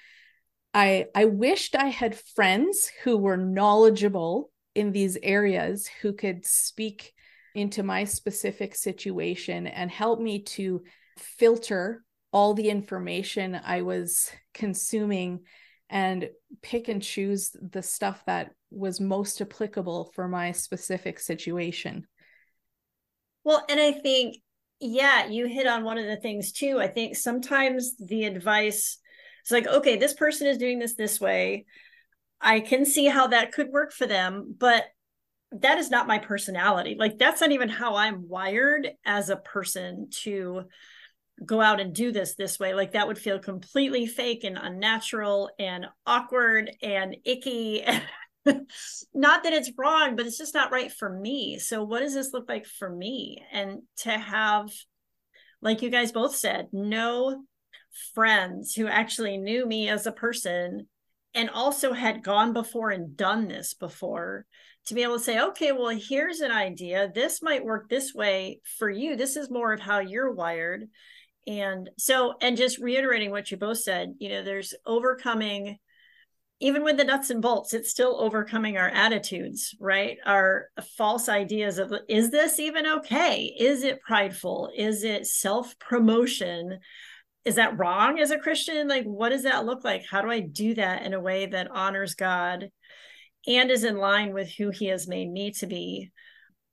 i 0.75 1.07
i 1.15 1.25
wished 1.25 1.75
i 1.75 1.87
had 1.87 2.19
friends 2.19 2.91
who 3.05 3.17
were 3.17 3.38
knowledgeable 3.38 4.50
in 4.75 4.93
these 4.93 5.17
areas 5.23 5.88
who 6.03 6.12
could 6.12 6.45
speak 6.45 7.15
into 7.59 7.83
my 7.83 8.05
specific 8.05 8.75
situation 8.75 9.67
and 9.67 9.91
help 9.91 10.21
me 10.21 10.43
to 10.43 10.83
filter 11.19 12.05
all 12.33 12.55
the 12.55 12.69
information 12.69 13.59
I 13.65 13.83
was 13.83 14.31
consuming 14.55 15.41
and 15.91 16.29
pick 16.62 16.88
and 16.88 17.03
choose 17.03 17.57
the 17.61 17.83
stuff 17.83 18.23
that 18.27 18.53
was 18.71 19.00
most 19.00 19.41
applicable 19.41 20.12
for 20.15 20.29
my 20.29 20.53
specific 20.53 21.19
situation. 21.19 22.07
Well, 23.45 23.65
and 23.69 23.81
I 23.81 23.93
think, 23.93 24.37
yeah, 24.81 25.27
you 25.27 25.47
hit 25.47 25.67
on 25.67 25.85
one 25.85 25.99
of 25.99 26.07
the 26.07 26.17
things 26.17 26.53
too. 26.53 26.79
I 26.79 26.88
think 26.88 27.17
sometimes 27.17 27.97
the 27.97 28.25
advice 28.25 28.99
is 29.45 29.50
like, 29.50 29.67
okay, 29.67 29.97
this 29.97 30.12
person 30.12 30.47
is 30.47 30.59
doing 30.59 30.79
this 30.79 30.95
this 30.95 31.21
way. 31.21 31.65
I 32.41 32.61
can 32.61 32.85
see 32.85 33.07
how 33.07 33.29
that 33.29 33.53
could 33.53 33.71
work 33.71 33.93
for 33.93 34.07
them, 34.07 34.55
but 34.59 34.85
that 35.52 35.78
is 35.78 35.90
not 35.90 36.07
my 36.07 36.19
personality. 36.19 36.97
Like 36.99 37.19
that's 37.19 37.40
not 37.40 37.52
even 37.52 37.69
how 37.69 37.97
I'm 37.97 38.28
wired 38.28 38.88
as 39.05 39.31
a 39.31 39.37
person 39.37 40.09
to 40.23 40.64
go 41.45 41.61
out 41.61 41.81
and 41.81 41.95
do 41.95 42.12
this 42.12 42.35
this 42.35 42.59
way. 42.59 42.75
Like 42.75 42.93
that 42.93 43.07
would 43.07 43.19
feel 43.19 43.38
completely 43.38 44.07
fake 44.07 44.45
and 44.45 44.59
unnatural 44.61 45.50
and 45.59 45.87
awkward 46.07 46.71
and 46.83 47.17
icky. 47.25 47.85
not 49.14 49.43
that 49.43 49.52
it's 49.52 49.73
wrong, 49.76 50.17
but 50.17 50.26
it's 50.26 50.38
just 50.38 50.55
not 50.55 50.73
right 50.73 50.93
for 50.93 51.09
me. 51.09 51.59
So 51.59 51.83
what 51.83 52.00
does 52.00 52.14
this 52.14 52.33
look 52.33 52.49
like 52.49 52.67
for 52.67 52.90
me? 52.90 53.43
And 53.52 53.83
to 53.99 54.11
have 54.11 54.71
like 55.62 55.83
you 55.83 55.90
guys 55.90 56.12
both 56.12 56.37
said, 56.37 56.69
no 56.73 57.45
friends 58.14 58.75
who 58.75 58.87
actually 58.87 59.38
knew 59.38 59.67
me 59.67 59.88
as 59.88 60.07
a 60.07 60.12
person 60.12 60.87
and 61.35 61.50
also 61.50 61.93
had 61.93 62.23
gone 62.23 62.52
before 62.52 62.90
and 62.90 63.17
done 63.17 63.49
this 63.49 63.75
before 63.75 64.47
to 64.88 64.95
be 64.95 65.02
able 65.02 65.18
to 65.18 65.25
say, 65.25 65.40
okay, 65.40 65.73
well, 65.73 65.88
here's 65.97 66.40
an 66.40 66.50
idea. 66.50 67.11
This 67.14 67.42
might 67.42 67.64
work 67.64 67.88
this 67.88 68.14
way 68.14 68.61
for 68.78 68.90
you. 68.90 69.16
This 69.16 69.37
is 69.37 69.50
more 69.50 69.73
of 69.73 69.80
how 69.80 70.00
you're 70.00 70.33
wired. 70.33 70.88
And 71.47 71.90
so, 71.99 72.35
and 72.40 72.57
just 72.57 72.78
reiterating 72.78 73.30
what 73.30 73.50
you 73.50 73.57
both 73.57 73.78
said, 73.78 74.14
you 74.18 74.28
know, 74.28 74.42
there's 74.42 74.75
overcoming, 74.85 75.78
even 76.61 76.85
with 76.85 76.97
the 76.97 77.04
nuts 77.04 77.30
and 77.30 77.40
bolts, 77.40 77.73
it's 77.73 77.90
still 77.90 78.21
overcoming 78.21 78.76
our 78.76 78.88
attitudes, 78.88 79.75
right? 79.78 80.18
Our 80.26 80.66
false 80.97 81.28
ideas 81.28 81.78
of, 81.78 81.92
is 82.09 82.30
this 82.30 82.59
even 82.59 82.87
okay? 82.87 83.54
Is 83.59 83.85
it 83.85 84.00
prideful? 84.00 84.71
Is 84.76 85.04
it 85.04 85.26
self 85.26 85.78
promotion? 85.78 86.80
Is 87.45 87.54
that 87.54 87.78
wrong 87.78 88.18
as 88.18 88.30
a 88.30 88.38
Christian? 88.38 88.88
Like, 88.88 89.04
what 89.04 89.30
does 89.30 89.45
that 89.45 89.64
look 89.64 89.85
like? 89.85 90.04
How 90.11 90.21
do 90.21 90.30
I 90.30 90.40
do 90.40 90.75
that 90.75 91.02
in 91.07 91.14
a 91.14 91.21
way 91.21 91.47
that 91.47 91.71
honors 91.71 92.14
God? 92.14 92.71
And 93.49 93.71
is 93.71 93.85
in 93.85 93.97
line 93.97 94.33
with 94.35 94.50
who 94.50 94.71
he 94.71 94.87
has 94.87 95.09
made 95.09 95.31
me 95.31 95.50
to 95.52 95.67
be. 95.67 96.11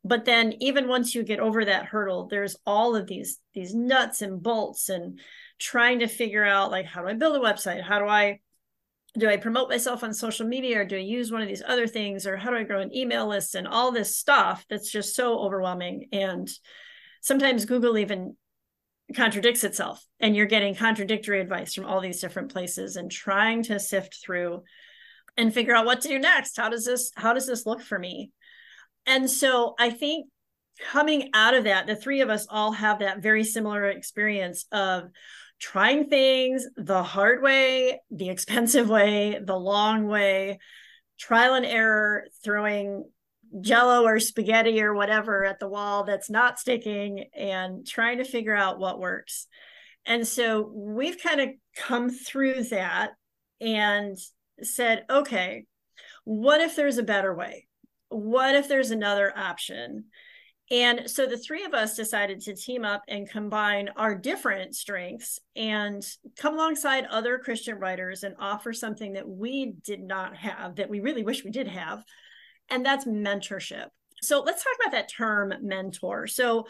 But 0.03 0.25
then 0.25 0.53
even 0.59 0.87
once 0.87 1.15
you 1.15 1.23
get 1.23 1.39
over 1.39 1.65
that 1.65 1.85
hurdle 1.85 2.27
there's 2.27 2.55
all 2.65 2.95
of 2.95 3.07
these 3.07 3.39
these 3.53 3.73
nuts 3.73 4.21
and 4.21 4.43
bolts 4.43 4.89
and 4.89 5.19
trying 5.57 5.99
to 5.99 6.07
figure 6.07 6.43
out 6.43 6.69
like 6.69 6.85
how 6.85 7.01
do 7.01 7.07
i 7.07 7.13
build 7.13 7.35
a 7.35 7.39
website? 7.39 7.81
How 7.81 7.99
do 7.99 8.05
i 8.05 8.39
do 9.17 9.29
i 9.29 9.37
promote 9.37 9.69
myself 9.69 10.03
on 10.03 10.13
social 10.13 10.45
media? 10.45 10.81
Or 10.81 10.85
do 10.85 10.97
i 10.97 10.99
use 10.99 11.31
one 11.31 11.41
of 11.41 11.47
these 11.47 11.63
other 11.65 11.87
things? 11.87 12.27
Or 12.27 12.37
how 12.37 12.51
do 12.51 12.57
i 12.57 12.63
grow 12.63 12.81
an 12.81 12.95
email 12.95 13.27
list 13.27 13.55
and 13.55 13.67
all 13.67 13.91
this 13.91 14.15
stuff 14.15 14.65
that's 14.69 14.91
just 14.91 15.15
so 15.15 15.39
overwhelming? 15.39 16.09
And 16.11 16.49
sometimes 17.21 17.65
google 17.65 17.97
even 17.97 18.35
contradicts 19.15 19.63
itself 19.63 20.05
and 20.19 20.35
you're 20.35 20.45
getting 20.45 20.75
contradictory 20.75 21.39
advice 21.39 21.73
from 21.73 21.85
all 21.85 22.01
these 22.01 22.21
different 22.21 22.51
places 22.51 22.95
and 22.95 23.11
trying 23.11 23.61
to 23.63 23.79
sift 23.79 24.17
through 24.23 24.63
and 25.37 25.53
figure 25.53 25.75
out 25.75 25.85
what 25.85 26.01
to 26.01 26.07
do 26.07 26.19
next. 26.19 26.57
How 26.57 26.69
does 26.69 26.85
this 26.85 27.11
how 27.15 27.33
does 27.33 27.47
this 27.47 27.65
look 27.65 27.81
for 27.81 27.97
me? 27.97 28.31
And 29.05 29.29
so 29.29 29.75
i 29.77 29.89
think 29.89 30.27
coming 30.91 31.29
out 31.33 31.53
of 31.53 31.63
that 31.65 31.87
the 31.87 31.95
three 31.95 32.21
of 32.21 32.29
us 32.29 32.47
all 32.49 32.71
have 32.71 32.99
that 32.99 33.21
very 33.21 33.43
similar 33.43 33.85
experience 33.85 34.65
of 34.71 35.03
trying 35.59 36.09
things 36.09 36.65
the 36.75 37.01
hard 37.01 37.41
way 37.41 38.01
the 38.11 38.29
expensive 38.35 38.89
way 38.89 39.39
the 39.41 39.55
long 39.55 40.07
way 40.07 40.59
trial 41.17 41.53
and 41.53 41.65
error 41.65 42.25
throwing 42.43 43.05
jello 43.61 44.03
or 44.03 44.19
spaghetti 44.19 44.81
or 44.81 44.93
whatever 44.93 45.45
at 45.45 45.59
the 45.59 45.67
wall 45.67 46.03
that's 46.03 46.29
not 46.29 46.59
sticking 46.59 47.25
and 47.35 47.85
trying 47.87 48.17
to 48.17 48.23
figure 48.23 48.55
out 48.55 48.79
what 48.79 48.99
works. 48.99 49.47
And 50.05 50.27
so 50.27 50.69
we've 50.73 51.21
kind 51.21 51.41
of 51.41 51.49
come 51.75 52.09
through 52.09 52.65
that 52.65 53.11
and 53.61 54.17
said, 54.61 55.05
okay, 55.09 55.65
what 56.23 56.61
if 56.61 56.75
there's 56.75 56.97
a 56.97 57.03
better 57.03 57.33
way? 57.33 57.67
What 58.09 58.55
if 58.55 58.67
there's 58.67 58.91
another 58.91 59.35
option? 59.35 60.05
And 60.71 61.09
so 61.09 61.27
the 61.27 61.37
three 61.37 61.63
of 61.63 61.75
us 61.75 61.95
decided 61.95 62.41
to 62.41 62.55
team 62.55 62.85
up 62.85 63.03
and 63.07 63.29
combine 63.29 63.89
our 63.95 64.15
different 64.15 64.75
strengths 64.75 65.39
and 65.55 66.03
come 66.37 66.55
alongside 66.55 67.05
other 67.05 67.37
Christian 67.37 67.77
writers 67.77 68.23
and 68.23 68.35
offer 68.39 68.73
something 68.73 69.13
that 69.13 69.27
we 69.27 69.73
did 69.83 70.01
not 70.01 70.35
have, 70.37 70.77
that 70.77 70.89
we 70.89 71.01
really 71.01 71.23
wish 71.23 71.43
we 71.43 71.51
did 71.51 71.67
have. 71.67 72.03
And 72.69 72.83
that's 72.83 73.05
mentorship. 73.05 73.89
So 74.23 74.41
let's 74.41 74.63
talk 74.63 74.73
about 74.81 74.93
that 74.93 75.11
term 75.11 75.53
mentor. 75.61 76.25
So, 76.25 76.67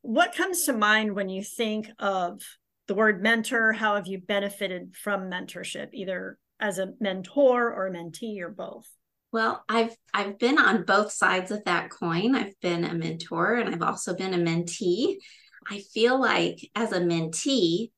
what 0.00 0.34
comes 0.34 0.64
to 0.64 0.74
mind 0.74 1.14
when 1.14 1.30
you 1.30 1.42
think 1.42 1.88
of 1.98 2.42
the 2.88 2.94
word 2.94 3.22
mentor? 3.22 3.72
How 3.72 3.96
have 3.96 4.06
you 4.06 4.18
benefited 4.18 4.94
from 4.94 5.30
mentorship, 5.30 5.88
either 5.92 6.38
as 6.64 6.78
a 6.78 6.94
mentor 6.98 7.70
or 7.72 7.86
a 7.86 7.90
mentee 7.92 8.40
or 8.40 8.48
both? 8.48 8.88
Well, 9.32 9.62
I've 9.68 9.94
I've 10.14 10.38
been 10.38 10.58
on 10.58 10.84
both 10.84 11.12
sides 11.12 11.50
of 11.50 11.62
that 11.64 11.90
coin. 11.90 12.34
I've 12.34 12.58
been 12.60 12.84
a 12.84 12.94
mentor 12.94 13.56
and 13.56 13.74
I've 13.74 13.82
also 13.82 14.16
been 14.16 14.32
a 14.32 14.38
mentee. 14.38 15.16
I 15.68 15.80
feel 15.92 16.18
like 16.18 16.58
as 16.74 16.92
a 16.92 17.00
mentee, 17.00 17.90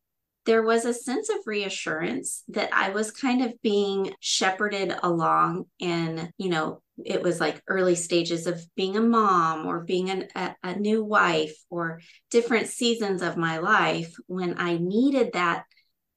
there 0.47 0.63
was 0.63 0.85
a 0.85 0.95
sense 0.95 1.29
of 1.29 1.37
reassurance 1.47 2.43
that 2.49 2.71
I 2.73 2.91
was 2.91 3.11
kind 3.11 3.45
of 3.45 3.61
being 3.63 4.15
shepherded 4.21 4.95
along 5.03 5.67
and, 5.81 6.31
you 6.39 6.49
know, 6.49 6.83
it 7.05 7.23
was 7.23 7.39
like 7.39 7.63
early 7.69 7.95
stages 7.95 8.47
of 8.47 8.65
being 8.75 8.97
a 8.97 9.01
mom 9.01 9.67
or 9.67 9.85
being 9.85 10.09
an, 10.11 10.29
a, 10.35 10.55
a 10.63 10.77
new 10.77 11.05
wife 11.05 11.57
or 11.69 12.01
different 12.31 12.69
seasons 12.69 13.23
of 13.23 13.37
my 13.37 13.59
life 13.59 14.15
when 14.27 14.55
I 14.59 14.79
needed 14.79 15.35
that 15.35 15.65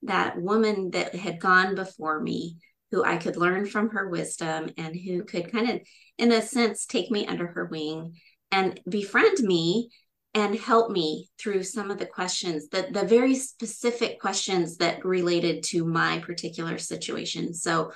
that 0.04 0.40
woman 0.42 0.92
that 0.92 1.16
had 1.16 1.40
gone 1.40 1.76
before 1.76 2.20
me 2.20 2.58
who 2.92 3.04
I 3.04 3.18
could 3.18 3.38
learn 3.38 3.66
from 3.66 3.90
her 3.90 4.10
wisdom 4.10 4.70
and 4.78 4.96
who 4.96 5.24
could 5.24 5.52
kind 5.52 5.70
of, 5.70 5.82
in 6.18 6.32
a 6.32 6.42
sense, 6.42 6.86
take 6.86 7.12
me 7.12 7.28
under 7.28 7.48
her 7.48 7.66
wing 7.66 8.16
and 8.52 8.80
befriend 8.90 9.38
me 9.40 9.90
and 10.34 10.56
help 10.56 10.92
me 10.92 11.30
through 11.40 11.64
some 11.64 11.92
of 11.92 11.98
the 11.98 12.06
questions 12.06 12.70
that 12.70 12.94
the 12.94 13.04
very 13.04 13.36
specific 13.36 14.20
questions 14.20 14.78
that 14.78 15.04
related 15.06 15.64
to 15.64 15.86
my 15.86 16.20
particular 16.20 16.78
situation. 16.78 17.54
So 17.54 17.92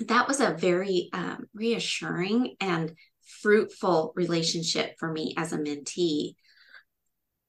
that 0.00 0.28
was 0.28 0.40
a 0.40 0.56
very 0.58 1.08
um, 1.12 1.46
reassuring 1.54 2.56
and 2.60 2.92
fruitful 3.42 4.12
relationship 4.16 4.94
for 4.98 5.12
me 5.12 5.34
as 5.36 5.52
a 5.52 5.58
mentee 5.58 6.34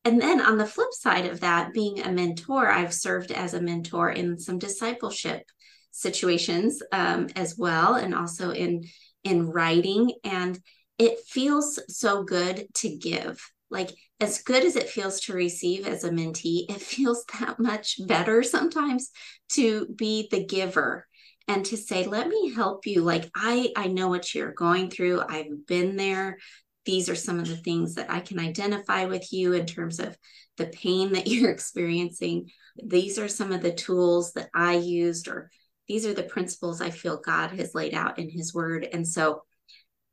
and 0.06 0.22
then 0.22 0.42
on 0.42 0.58
the 0.58 0.66
flip 0.66 0.94
side 0.94 1.26
of 1.26 1.40
that 1.42 1.74
being 1.74 2.00
a 2.02 2.12
mentor 2.12 2.70
i've 2.70 2.94
served 2.94 3.32
as 3.32 3.54
a 3.54 3.62
mentor 3.62 4.10
in 4.10 4.38
some 4.38 4.58
discipleship 4.58 5.44
situations 5.92 6.82
um, 6.92 7.28
as 7.36 7.58
well 7.58 7.96
and 7.96 8.14
also 8.16 8.52
in 8.52 8.84
in 9.24 9.50
writing 9.50 10.14
and 10.24 10.60
it 10.98 11.20
feels 11.28 11.80
so 11.88 12.24
good 12.24 12.68
to 12.76 12.96
give. 12.96 13.42
Like 13.72 13.92
as 14.20 14.42
good 14.42 14.66
as 14.66 14.76
it 14.76 14.90
feels 14.90 15.22
to 15.22 15.34
receive 15.34 15.88
as 15.88 16.04
a 16.04 16.10
mentee 16.10 16.66
it 16.70 16.82
feels 16.82 17.24
that 17.40 17.60
much 17.60 17.96
better 18.06 18.44
sometimes 18.44 19.12
to 19.54 19.88
be 19.96 20.28
the 20.30 20.44
giver 20.44 21.08
and 21.48 21.66
to 21.66 21.78
say 21.78 22.06
let 22.06 22.28
me 22.28 22.54
help 22.54 22.86
you. 22.86 23.02
Like 23.02 23.30
i 23.36 23.72
i 23.76 23.88
know 23.88 24.10
what 24.10 24.34
you're 24.34 24.54
going 24.54 24.90
through. 24.90 25.22
I've 25.28 25.66
been 25.66 25.96
there 25.96 26.38
these 26.86 27.10
are 27.10 27.16
some 27.16 27.40
of 27.40 27.48
the 27.48 27.58
things 27.58 27.96
that 27.96 28.10
i 28.10 28.20
can 28.20 28.40
identify 28.40 29.06
with 29.06 29.32
you 29.34 29.54
in 29.54 29.66
terms 29.66 30.00
of 30.00 30.18
the 30.60 30.68
pain 30.68 31.14
that 31.14 31.26
you're 31.28 31.50
experiencing. 31.50 32.52
These 32.84 33.18
are 33.18 33.28
some 33.28 33.52
of 33.52 33.64
the 33.64 33.74
tools 33.74 34.34
that 34.34 34.50
i 34.54 34.76
used 34.76 35.28
or 35.28 35.50
these 35.88 36.06
are 36.06 36.14
the 36.14 36.22
principles 36.22 36.82
i 36.82 36.92
feel 36.92 37.18
god 37.18 37.52
has 37.52 37.74
laid 37.74 37.96
out 37.96 38.20
in 38.20 38.30
his 38.30 38.54
word. 38.54 38.88
And 38.92 39.08
so 39.08 39.42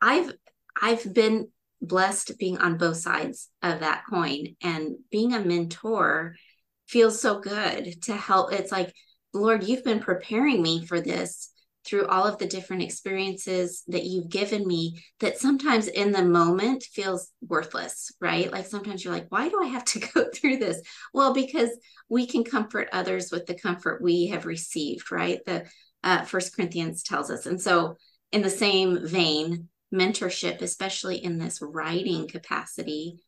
i've 0.00 0.32
i've 0.80 1.12
been 1.12 1.49
blessed 1.82 2.38
being 2.38 2.58
on 2.58 2.78
both 2.78 2.96
sides 2.96 3.50
of 3.62 3.80
that 3.80 4.04
coin 4.08 4.56
and 4.62 4.96
being 5.11 5.35
a 5.35 5.40
mentor 5.40 6.35
feels 6.88 7.20
so 7.20 7.40
good 7.40 8.02
to 8.02 8.16
help. 8.16 8.52
It's 8.52 8.73
like 8.73 8.94
lord 9.35 9.64
you've 9.64 9.85
been 9.85 10.00
preparing 10.00 10.62
me 10.62 10.87
for 10.87 11.00
this 11.00 11.50
through 11.87 12.07
all 12.07 12.25
of 12.25 12.38
the 12.38 12.47
different 12.47 12.83
experiences 12.83 13.83
that 13.88 14.05
you've 14.05 14.28
given 14.28 14.66
me 14.66 15.02
that 15.21 15.38
sometimes 15.38 15.87
in 15.87 16.12
the 16.12 16.25
moment 16.25 16.83
feels 16.83 17.31
worthless 17.47 18.11
right? 18.21 18.50
Like 18.50 18.66
sometimes 18.66 19.05
you're 19.05 19.14
like 19.14 19.26
why 19.31 19.49
do 19.49 19.62
i 19.62 19.66
have 19.66 19.85
to 19.87 19.99
go 20.14 20.26
through 20.35 20.59
this? 20.59 20.81
Well 21.14 21.33
because 21.33 21.71
we 22.09 22.26
can 22.26 22.45
comfort 22.45 22.88
others 22.93 23.31
with 23.31 23.47
the 23.47 23.55
comfort 23.55 24.02
we 24.02 24.26
have 24.28 24.47
received 24.47 25.11
right? 25.12 25.40
The 25.47 25.66
uh, 26.02 26.23
first 26.23 26.55
corinthians 26.55 27.02
tells 27.02 27.31
us. 27.31 27.47
And 27.47 27.61
so 27.61 27.97
in 28.33 28.43
the 28.43 28.50
same 28.50 29.07
vein 29.07 29.69
mentorship, 29.93 30.62
especially 30.62 31.23
in 31.23 31.38
this 31.38 31.61
writing 31.62 32.28
capacity, 32.28 33.19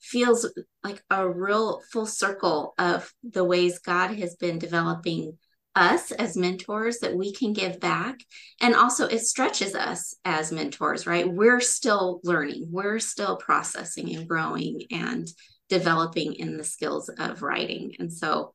feels 0.00 0.50
like 0.82 1.02
a 1.10 1.28
real 1.28 1.82
full 1.92 2.06
circle 2.06 2.74
of 2.78 3.12
the 3.22 3.44
ways 3.44 3.78
God 3.78 4.14
has 4.18 4.34
been 4.36 4.58
developing 4.58 5.36
us 5.76 6.10
as 6.12 6.36
mentors 6.36 6.98
that 6.98 7.16
we 7.16 7.32
can 7.32 7.52
give 7.52 7.80
back. 7.80 8.18
And 8.60 8.74
also, 8.74 9.06
it 9.06 9.20
stretches 9.20 9.74
us 9.74 10.14
as 10.24 10.52
mentors, 10.52 11.06
right? 11.06 11.30
We're 11.30 11.60
still 11.60 12.20
learning, 12.24 12.68
we're 12.70 12.98
still 12.98 13.36
processing 13.36 14.14
and 14.14 14.28
growing 14.28 14.82
and 14.90 15.28
developing 15.68 16.34
in 16.34 16.56
the 16.56 16.64
skills 16.64 17.08
of 17.08 17.42
writing. 17.42 17.94
And 17.98 18.12
so, 18.12 18.54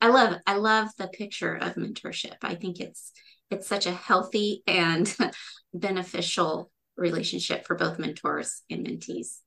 I 0.00 0.08
love 0.08 0.36
I 0.46 0.56
love 0.56 0.88
the 0.96 1.08
picture 1.08 1.54
of 1.54 1.74
mentorship. 1.74 2.36
I 2.42 2.54
think 2.54 2.80
it's 2.80 3.12
it's 3.50 3.66
such 3.66 3.86
a 3.86 3.92
healthy 3.92 4.62
and 4.66 5.14
beneficial 5.74 6.70
relationship 6.96 7.66
for 7.66 7.76
both 7.76 7.98
mentors 7.98 8.62
and 8.70 8.86
mentees 8.86 9.38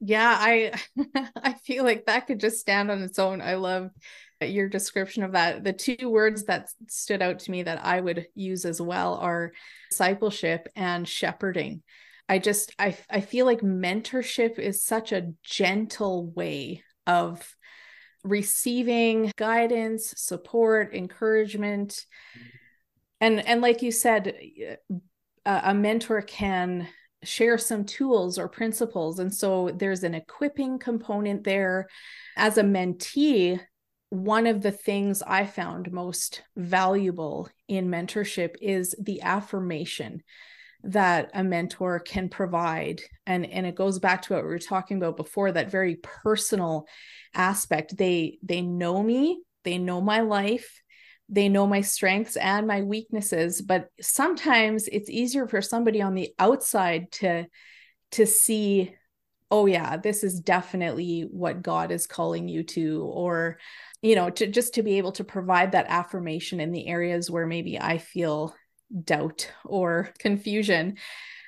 yeah 0.00 0.36
i 0.38 0.72
i 1.42 1.54
feel 1.64 1.84
like 1.84 2.04
that 2.06 2.26
could 2.26 2.40
just 2.40 2.60
stand 2.60 2.90
on 2.90 3.00
its 3.02 3.18
own 3.18 3.40
i 3.40 3.54
love 3.54 3.90
your 4.40 4.68
description 4.68 5.22
of 5.22 5.32
that 5.32 5.64
the 5.64 5.72
two 5.72 6.10
words 6.10 6.44
that 6.44 6.68
stood 6.88 7.22
out 7.22 7.38
to 7.38 7.50
me 7.50 7.62
that 7.62 7.84
i 7.84 8.00
would 8.00 8.26
use 8.34 8.64
as 8.64 8.80
well 8.80 9.14
are 9.14 9.52
discipleship 9.90 10.68
and 10.76 11.08
shepherding 11.08 11.82
i 12.28 12.38
just 12.38 12.74
i 12.78 12.96
i 13.08 13.20
feel 13.20 13.46
like 13.46 13.60
mentorship 13.60 14.58
is 14.58 14.82
such 14.82 15.12
a 15.12 15.32
gentle 15.42 16.26
way 16.26 16.82
of 17.06 17.56
receiving 18.24 19.32
guidance 19.36 20.12
support 20.16 20.94
encouragement 20.94 22.04
and 23.20 23.46
and 23.46 23.60
like 23.60 23.82
you 23.82 23.92
said 23.92 24.78
a 25.46 25.72
mentor 25.72 26.20
can 26.20 26.88
share 27.22 27.58
some 27.58 27.84
tools 27.84 28.38
or 28.38 28.48
principles. 28.48 29.18
And 29.18 29.32
so 29.34 29.70
there's 29.74 30.04
an 30.04 30.14
equipping 30.14 30.78
component 30.78 31.44
there. 31.44 31.88
As 32.36 32.58
a 32.58 32.62
mentee, 32.62 33.60
one 34.10 34.46
of 34.46 34.62
the 34.62 34.72
things 34.72 35.22
I 35.22 35.46
found 35.46 35.92
most 35.92 36.42
valuable 36.56 37.48
in 37.68 37.88
mentorship 37.88 38.54
is 38.60 38.94
the 39.00 39.22
affirmation 39.22 40.22
that 40.84 41.30
a 41.34 41.42
mentor 41.42 41.98
can 41.98 42.28
provide. 42.28 43.00
And 43.26 43.44
and 43.44 43.66
it 43.66 43.74
goes 43.74 43.98
back 43.98 44.22
to 44.22 44.34
what 44.34 44.42
we 44.44 44.48
were 44.48 44.58
talking 44.58 44.98
about 44.98 45.16
before 45.16 45.50
that 45.52 45.70
very 45.70 45.96
personal 45.96 46.86
aspect. 47.34 47.96
They 47.96 48.38
they 48.42 48.62
know 48.62 49.02
me 49.02 49.40
they 49.66 49.76
know 49.76 50.00
my 50.00 50.20
life 50.20 50.80
they 51.28 51.48
know 51.48 51.66
my 51.66 51.80
strengths 51.80 52.36
and 52.36 52.66
my 52.66 52.82
weaknesses 52.82 53.60
but 53.60 53.88
sometimes 54.00 54.88
it's 54.88 55.10
easier 55.10 55.46
for 55.48 55.60
somebody 55.60 56.00
on 56.00 56.14
the 56.14 56.30
outside 56.38 57.10
to 57.10 57.44
to 58.12 58.24
see 58.24 58.94
oh 59.50 59.66
yeah 59.66 59.96
this 59.96 60.24
is 60.24 60.40
definitely 60.40 61.28
what 61.30 61.62
god 61.62 61.90
is 61.92 62.06
calling 62.06 62.48
you 62.48 62.62
to 62.62 63.02
or 63.04 63.58
you 64.02 64.14
know 64.14 64.28
to 64.30 64.46
just 64.46 64.74
to 64.74 64.82
be 64.82 64.98
able 64.98 65.12
to 65.12 65.24
provide 65.24 65.72
that 65.72 65.86
affirmation 65.88 66.60
in 66.60 66.72
the 66.72 66.86
areas 66.88 67.30
where 67.30 67.46
maybe 67.46 67.78
i 67.78 67.98
feel 67.98 68.54
doubt 69.04 69.50
or 69.64 70.10
confusion. 70.18 70.96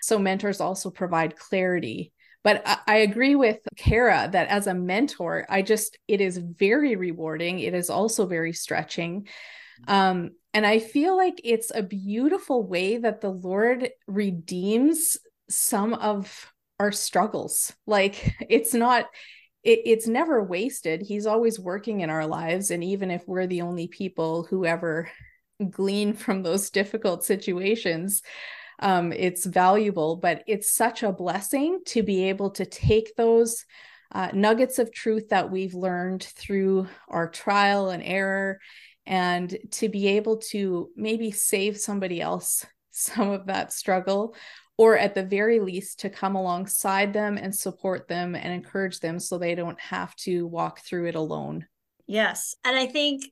So 0.03 0.19
mentors 0.19 0.61
also 0.61 0.91
provide 0.91 1.37
clarity. 1.37 2.13
But 2.45 2.63
I, 2.67 2.79
I 2.87 2.97
agree 2.99 3.35
with 3.35 3.59
Cara 3.77 4.29
that 4.33 4.49
as 4.49 4.67
a 4.67 4.75
mentor, 4.75 5.47
I 5.49 5.63
just, 5.63 5.99
it 6.07 6.21
is 6.21 6.39
very 6.39 6.97
rewarding. 6.97 7.59
It 7.61 7.75
is 7.75 7.91
also 7.91 8.27
very 8.27 8.53
stretching. 8.53 9.29
Um, 9.87 10.33
and 10.55 10.67
I 10.67 10.79
feel 10.79 11.17
like 11.17 11.41
it's 11.45 11.71
a 11.75 11.83
beautiful 11.83 12.67
way 12.67 12.99
that 12.99 13.21
the 13.21 13.31
Lord 13.31 13.91
redeems 14.07 15.17
some 15.49 15.95
of 15.95 16.53
our 16.79 16.93
struggles. 16.93 17.73
Like 17.87 18.37
it's 18.49 18.75
not, 18.75 19.07
it, 19.63 19.81
it's 19.85 20.07
never 20.07 20.43
wasted. 20.43 21.03
He's 21.03 21.27
always 21.27 21.59
working 21.59 22.01
in 22.01 22.11
our 22.11 22.27
lives. 22.27 22.71
And 22.71 22.83
even 22.85 23.11
if 23.11 23.27
we're 23.27 23.47
the 23.47 23.63
only 23.63 23.89
people 23.89 24.45
who 24.45 24.65
ever 24.65 25.11
glean 25.71 26.15
from 26.15 26.43
those 26.43 26.71
difficult 26.71 27.25
situations, 27.25 28.23
um, 28.81 29.13
it's 29.13 29.45
valuable, 29.45 30.17
but 30.17 30.45
it's 30.47 30.73
such 30.73 31.03
a 31.03 31.13
blessing 31.13 31.81
to 31.87 32.03
be 32.03 32.29
able 32.29 32.51
to 32.51 32.65
take 32.65 33.17
those 33.17 33.65
uh, 34.13 34.29
nuggets 34.33 34.79
of 34.79 34.93
truth 34.93 35.29
that 35.31 35.51
we've 35.51 35.75
learned 35.75 36.23
through 36.23 36.89
our 37.09 37.29
trial 37.29 37.91
and 37.91 38.03
error 38.03 38.59
and 39.05 39.57
to 39.71 39.89
be 39.89 40.07
able 40.09 40.37
to 40.37 40.91
maybe 40.97 41.31
save 41.31 41.79
somebody 41.79 42.21
else 42.21 42.65
some 42.91 43.31
of 43.31 43.47
that 43.47 43.73
struggle 43.73 44.35
or 44.79 44.97
at 44.97 45.15
the 45.15 45.25
very 45.25 45.59
least 45.59 46.01
to 46.01 46.09
come 46.09 46.37
alongside 46.37 47.13
them 47.13 47.37
and 47.37 47.55
support 47.55 48.09
them 48.09 48.35
and 48.35 48.53
encourage 48.53 49.01
them 49.01 49.19
so 49.19 49.37
they 49.37 49.55
don't 49.55 49.81
have 49.81 50.15
to 50.15 50.47
walk 50.47 50.81
through 50.81 51.07
it 51.07 51.17
alone. 51.17 51.67
Yes. 52.07 52.55
And 52.65 52.77
I 52.77 52.87
think 52.87 53.25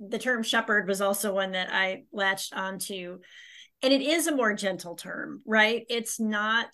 the 0.00 0.18
term 0.18 0.42
shepherd 0.42 0.88
was 0.88 1.00
also 1.00 1.34
one 1.34 1.52
that 1.52 1.68
I 1.70 2.04
latched 2.10 2.54
onto. 2.54 3.18
And 3.82 3.92
it 3.92 4.00
is 4.00 4.26
a 4.26 4.34
more 4.34 4.54
gentle 4.54 4.96
term, 4.96 5.42
right? 5.46 5.84
It's 5.90 6.18
not 6.18 6.68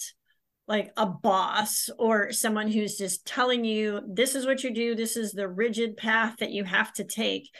like 0.68 0.92
a 0.96 1.06
boss 1.06 1.90
or 1.98 2.32
someone 2.32 2.68
who's 2.68 2.96
just 2.96 3.26
telling 3.26 3.64
you, 3.64 4.00
this 4.08 4.34
is 4.34 4.46
what 4.46 4.62
you 4.62 4.72
do, 4.72 4.94
this 4.94 5.16
is 5.16 5.32
the 5.32 5.48
rigid 5.48 5.96
path 5.96 6.36
that 6.38 6.52
you 6.52 6.64
have 6.64 6.92
to 6.94 7.04
take 7.04 7.50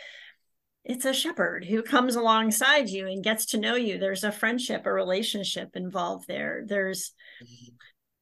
it's 0.84 1.06
a 1.06 1.14
shepherd 1.14 1.64
who 1.64 1.82
comes 1.82 2.14
alongside 2.14 2.90
you 2.90 3.06
and 3.06 3.24
gets 3.24 3.46
to 3.46 3.58
know 3.58 3.74
you. 3.74 3.98
There's 3.98 4.24
a 4.24 4.32
friendship 4.32 4.84
a 4.84 4.92
relationship 4.92 5.70
involved 5.74 6.28
there. 6.28 6.64
There's 6.66 7.12
mm-hmm. 7.42 7.74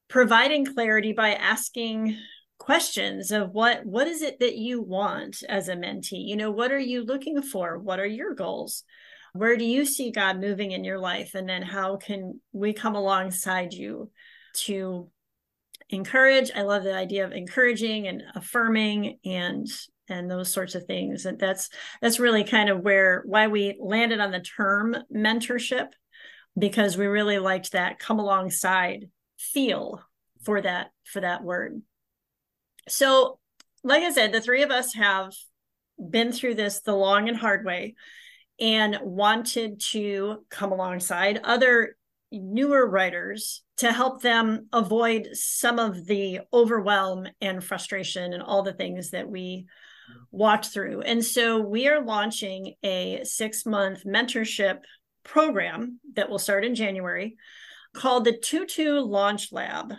providing 0.09 0.65
clarity 0.67 1.13
by 1.13 1.35
asking 1.35 2.17
questions 2.59 3.33
of 3.33 3.51
what 3.51 3.85
what 3.85 4.07
is 4.07 4.23
it 4.23 4.39
that 4.39 4.57
you 4.57 4.81
want 4.81 5.43
as 5.49 5.69
a 5.69 5.75
mentee? 5.75 6.29
You 6.29 6.37
know 6.37 6.53
what 6.53 6.71
are 6.71 6.79
you 6.79 7.05
looking 7.05 7.43
for? 7.43 7.79
What 7.79 7.99
are 7.99 8.07
your 8.07 8.35
goals? 8.35 8.85
Where 9.33 9.57
do 9.57 9.65
you 9.65 9.85
see 9.85 10.13
god 10.13 10.41
moving 10.41 10.71
in 10.71 10.85
your 10.85 11.01
life? 11.01 11.35
And 11.35 11.49
then 11.49 11.63
how 11.63 11.97
can 11.97 12.41
we 12.53 12.73
come 12.73 12.95
alongside 12.95 13.73
you 13.73 14.11
to 14.67 15.11
encourage? 15.91 16.53
I 16.55 16.63
love 16.63 16.85
the 16.85 16.95
idea 16.95 17.25
of 17.25 17.33
encouraging 17.33 18.07
and 18.07 18.23
affirming 18.37 19.19
and 19.25 19.67
and 20.09 20.31
those 20.31 20.53
sorts 20.53 20.75
of 20.75 20.85
things. 20.85 21.27
And 21.27 21.39
that's 21.39 21.69
that's 22.01 22.21
really 22.21 22.45
kind 22.45 22.69
of 22.69 22.81
where 22.81 23.23
why 23.27 23.49
we 23.49 23.77
landed 23.81 24.21
on 24.21 24.31
the 24.31 24.41
term 24.41 24.97
mentorship 25.15 25.89
because 26.59 26.97
we 26.97 27.07
really 27.07 27.39
liked 27.39 27.73
that 27.73 27.99
come 27.99 28.19
alongside 28.19 29.09
feel 29.39 30.03
for 30.43 30.61
that 30.61 30.91
for 31.05 31.21
that 31.21 31.43
word. 31.43 31.83
So 32.89 33.39
like 33.85 34.03
i 34.03 34.11
said 34.11 34.33
the 34.33 34.41
three 34.41 34.63
of 34.63 34.71
us 34.71 34.95
have 34.95 35.33
been 36.11 36.33
through 36.33 36.55
this 36.55 36.81
the 36.81 36.95
long 36.95 37.29
and 37.29 37.37
hard 37.37 37.65
way 37.65 37.95
and 38.61 38.99
wanted 39.03 39.81
to 39.81 40.45
come 40.51 40.73
alongside 40.73 41.41
other 41.43 41.97
newer 42.31 42.89
writers 42.89 43.63
to 43.77 43.93
help 43.93 44.23
them 44.23 44.67
avoid 44.73 45.29
some 45.33 45.79
of 45.79 46.07
the 46.07 46.41
overwhelm 46.53 47.27
and 47.41 47.63
frustration 47.63 48.33
and 48.33 48.43
all 48.43 48.63
the 48.63 48.73
things 48.73 49.11
that 49.11 49.29
we 49.29 49.67
walked 50.31 50.67
through. 50.67 51.03
And 51.03 51.25
so 51.25 51.61
we 51.61 51.89
are 51.89 52.03
launching 52.03 52.75
a 52.83 53.21
six 53.25 53.67
month 53.67 54.05
mentorship 54.05 54.79
program 55.25 56.01
that 56.15 56.29
will 56.29 56.39
start 56.39 56.65
in 56.65 56.75
January 56.75 57.37
called 57.95 58.25
the 58.25 58.37
Tutu 58.37 59.01
Launch 59.01 59.53
Lab. 59.53 59.95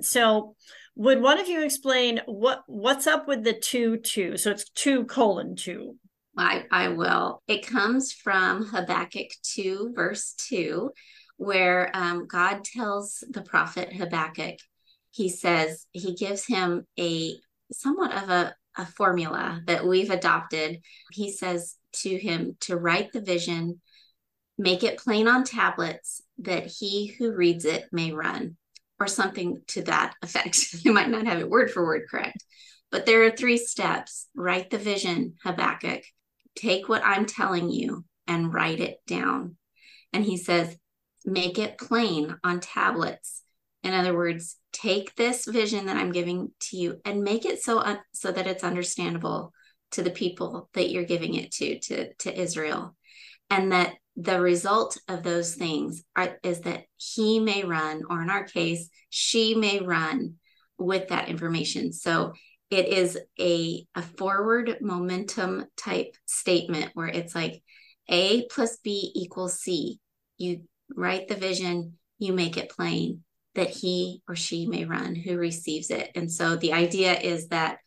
So 0.00 0.54
would 0.94 1.20
one 1.20 1.38
of 1.38 1.48
you 1.48 1.64
explain 1.64 2.20
what 2.26 2.62
what's 2.66 3.06
up 3.06 3.26
with 3.26 3.44
the 3.44 3.54
two 3.54 3.98
two? 3.98 4.36
So 4.36 4.50
it's 4.50 4.68
two 4.70 5.04
colon 5.04 5.56
two. 5.56 5.96
I, 6.36 6.64
I 6.70 6.88
will. 6.88 7.42
It 7.46 7.66
comes 7.66 8.12
from 8.12 8.66
Habakkuk 8.66 9.28
2, 9.42 9.92
verse 9.94 10.34
2, 10.48 10.90
where 11.36 11.90
um, 11.94 12.26
God 12.26 12.64
tells 12.64 13.22
the 13.28 13.42
prophet 13.42 13.92
Habakkuk, 13.92 14.56
he 15.10 15.28
says, 15.28 15.86
he 15.92 16.14
gives 16.14 16.46
him 16.46 16.86
a 16.98 17.34
somewhat 17.70 18.12
of 18.14 18.30
a, 18.30 18.54
a 18.76 18.86
formula 18.86 19.62
that 19.66 19.86
we've 19.86 20.10
adopted. 20.10 20.80
He 21.10 21.32
says 21.32 21.76
to 21.94 22.16
him 22.16 22.56
to 22.60 22.76
write 22.76 23.12
the 23.12 23.20
vision, 23.20 23.80
make 24.58 24.82
it 24.82 24.98
plain 24.98 25.28
on 25.28 25.44
tablets 25.44 26.22
that 26.38 26.66
he 26.66 27.14
who 27.18 27.34
reads 27.34 27.64
it 27.64 27.86
may 27.92 28.12
run, 28.12 28.56
or 28.98 29.06
something 29.06 29.62
to 29.68 29.82
that 29.82 30.14
effect. 30.22 30.74
you 30.84 30.92
might 30.92 31.08
not 31.08 31.26
have 31.26 31.40
it 31.40 31.50
word 31.50 31.70
for 31.70 31.84
word 31.84 32.02
correct. 32.10 32.44
But 32.90 33.06
there 33.06 33.24
are 33.24 33.30
three 33.30 33.56
steps 33.56 34.28
write 34.34 34.70
the 34.70 34.78
vision, 34.78 35.34
Habakkuk, 35.42 36.02
take 36.54 36.88
what 36.88 37.02
I'm 37.04 37.26
telling 37.26 37.70
you 37.70 38.04
and 38.26 38.52
write 38.52 38.80
it 38.80 38.98
down. 39.06 39.56
And 40.12 40.24
he 40.24 40.36
says, 40.36 40.76
make 41.24 41.58
it 41.58 41.78
plain 41.78 42.36
on 42.44 42.60
tablets. 42.60 43.41
In 43.82 43.94
other 43.94 44.14
words, 44.14 44.56
take 44.72 45.14
this 45.14 45.44
vision 45.44 45.86
that 45.86 45.96
I'm 45.96 46.12
giving 46.12 46.52
to 46.60 46.76
you 46.76 47.00
and 47.04 47.22
make 47.22 47.44
it 47.44 47.62
so 47.62 47.78
un- 47.80 48.00
so 48.12 48.30
that 48.30 48.46
it's 48.46 48.64
understandable 48.64 49.52
to 49.92 50.02
the 50.02 50.10
people 50.10 50.70
that 50.74 50.90
you're 50.90 51.04
giving 51.04 51.34
it 51.34 51.52
to 51.52 51.78
to 51.80 52.14
to 52.14 52.40
Israel. 52.40 52.96
And 53.50 53.72
that 53.72 53.94
the 54.16 54.40
result 54.40 54.98
of 55.08 55.22
those 55.22 55.54
things 55.54 56.02
are, 56.16 56.38
is 56.42 56.60
that 56.60 56.84
he 56.96 57.40
may 57.40 57.64
run 57.64 58.02
or 58.08 58.22
in 58.22 58.30
our 58.30 58.44
case 58.44 58.88
she 59.10 59.54
may 59.54 59.80
run 59.80 60.34
with 60.78 61.08
that 61.08 61.28
information. 61.28 61.92
So 61.92 62.32
it 62.70 62.88
is 62.88 63.18
a, 63.38 63.86
a 63.94 64.02
forward 64.02 64.78
momentum 64.80 65.66
type 65.76 66.14
statement 66.24 66.90
where 66.94 67.08
it's 67.08 67.34
like 67.34 67.62
A 68.08 68.46
plus 68.46 68.78
B 68.78 69.12
equals 69.14 69.60
C. 69.60 70.00
You 70.38 70.62
write 70.94 71.28
the 71.28 71.36
vision, 71.36 71.98
you 72.18 72.32
make 72.32 72.56
it 72.56 72.70
plain 72.70 73.22
that 73.54 73.70
he 73.70 74.22
or 74.28 74.34
she 74.34 74.66
may 74.66 74.84
run 74.84 75.14
who 75.14 75.36
receives 75.36 75.90
it. 75.90 76.10
And 76.14 76.30
so 76.30 76.56
the 76.56 76.72
idea 76.72 77.18
is 77.18 77.48
that 77.48 77.78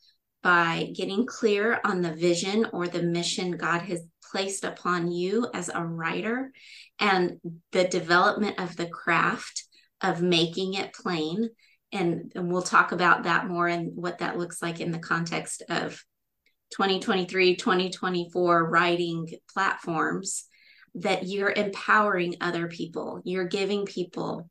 by 0.43 0.91
getting 0.93 1.25
clear 1.25 1.79
on 1.83 2.01
the 2.01 2.13
vision 2.13 2.67
or 2.71 2.87
the 2.87 3.01
mission 3.01 3.51
God 3.57 3.81
has 3.81 4.01
placed 4.31 4.63
upon 4.63 5.11
you 5.11 5.47
as 5.53 5.69
a 5.73 5.83
writer 5.83 6.51
and 6.99 7.39
the 7.71 7.85
development 7.85 8.59
of 8.59 8.75
the 8.75 8.87
craft 8.87 9.63
of 10.01 10.21
making 10.21 10.75
it 10.75 10.93
plain, 10.93 11.49
and, 11.91 12.31
and 12.35 12.51
we'll 12.51 12.61
talk 12.61 12.91
about 12.91 13.23
that 13.23 13.47
more 13.47 13.67
and 13.67 13.91
what 13.95 14.19
that 14.19 14.37
looks 14.37 14.61
like 14.61 14.79
in 14.81 14.91
the 14.91 14.99
context 14.99 15.63
of 15.69 16.03
2023 16.71 17.55
2024 17.55 18.69
writing 18.69 19.27
platforms 19.53 20.45
that 20.95 21.27
you're 21.27 21.51
empowering 21.51 22.35
other 22.41 22.67
people 22.67 23.21
you're 23.23 23.47
giving 23.47 23.85
people 23.85 24.49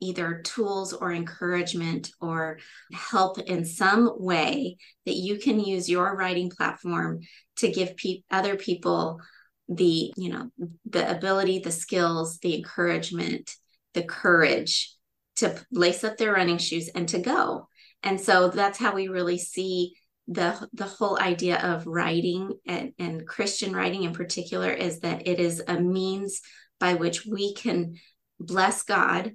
either 0.00 0.40
tools 0.42 0.92
or 0.92 1.12
encouragement 1.12 2.10
or 2.20 2.58
help 2.92 3.38
in 3.38 3.64
some 3.64 4.10
way 4.18 4.76
that 5.06 5.16
you 5.16 5.38
can 5.38 5.60
use 5.60 5.88
your 5.88 6.16
writing 6.16 6.50
platform 6.50 7.20
to 7.56 7.70
give 7.70 7.96
pe- 7.96 8.22
other 8.30 8.56
people 8.56 9.20
the 9.68 10.12
you 10.16 10.30
know 10.30 10.50
the 10.86 11.08
ability 11.08 11.60
the 11.60 11.70
skills 11.70 12.38
the 12.38 12.56
encouragement 12.56 13.54
the 13.94 14.02
courage 14.02 14.94
to 15.40 15.58
lace 15.72 16.04
up 16.04 16.16
their 16.16 16.32
running 16.32 16.58
shoes 16.58 16.88
and 16.94 17.08
to 17.08 17.18
go. 17.18 17.68
And 18.02 18.20
so 18.20 18.48
that's 18.48 18.78
how 18.78 18.94
we 18.94 19.08
really 19.08 19.38
see 19.38 19.94
the 20.28 20.68
the 20.72 20.84
whole 20.84 21.18
idea 21.18 21.58
of 21.58 21.86
writing 21.86 22.52
and, 22.66 22.92
and 22.98 23.26
Christian 23.26 23.74
writing 23.74 24.04
in 24.04 24.12
particular 24.12 24.70
is 24.70 25.00
that 25.00 25.26
it 25.26 25.40
is 25.40 25.62
a 25.66 25.80
means 25.80 26.40
by 26.78 26.94
which 26.94 27.26
we 27.26 27.54
can 27.54 27.94
bless 28.38 28.82
God 28.84 29.32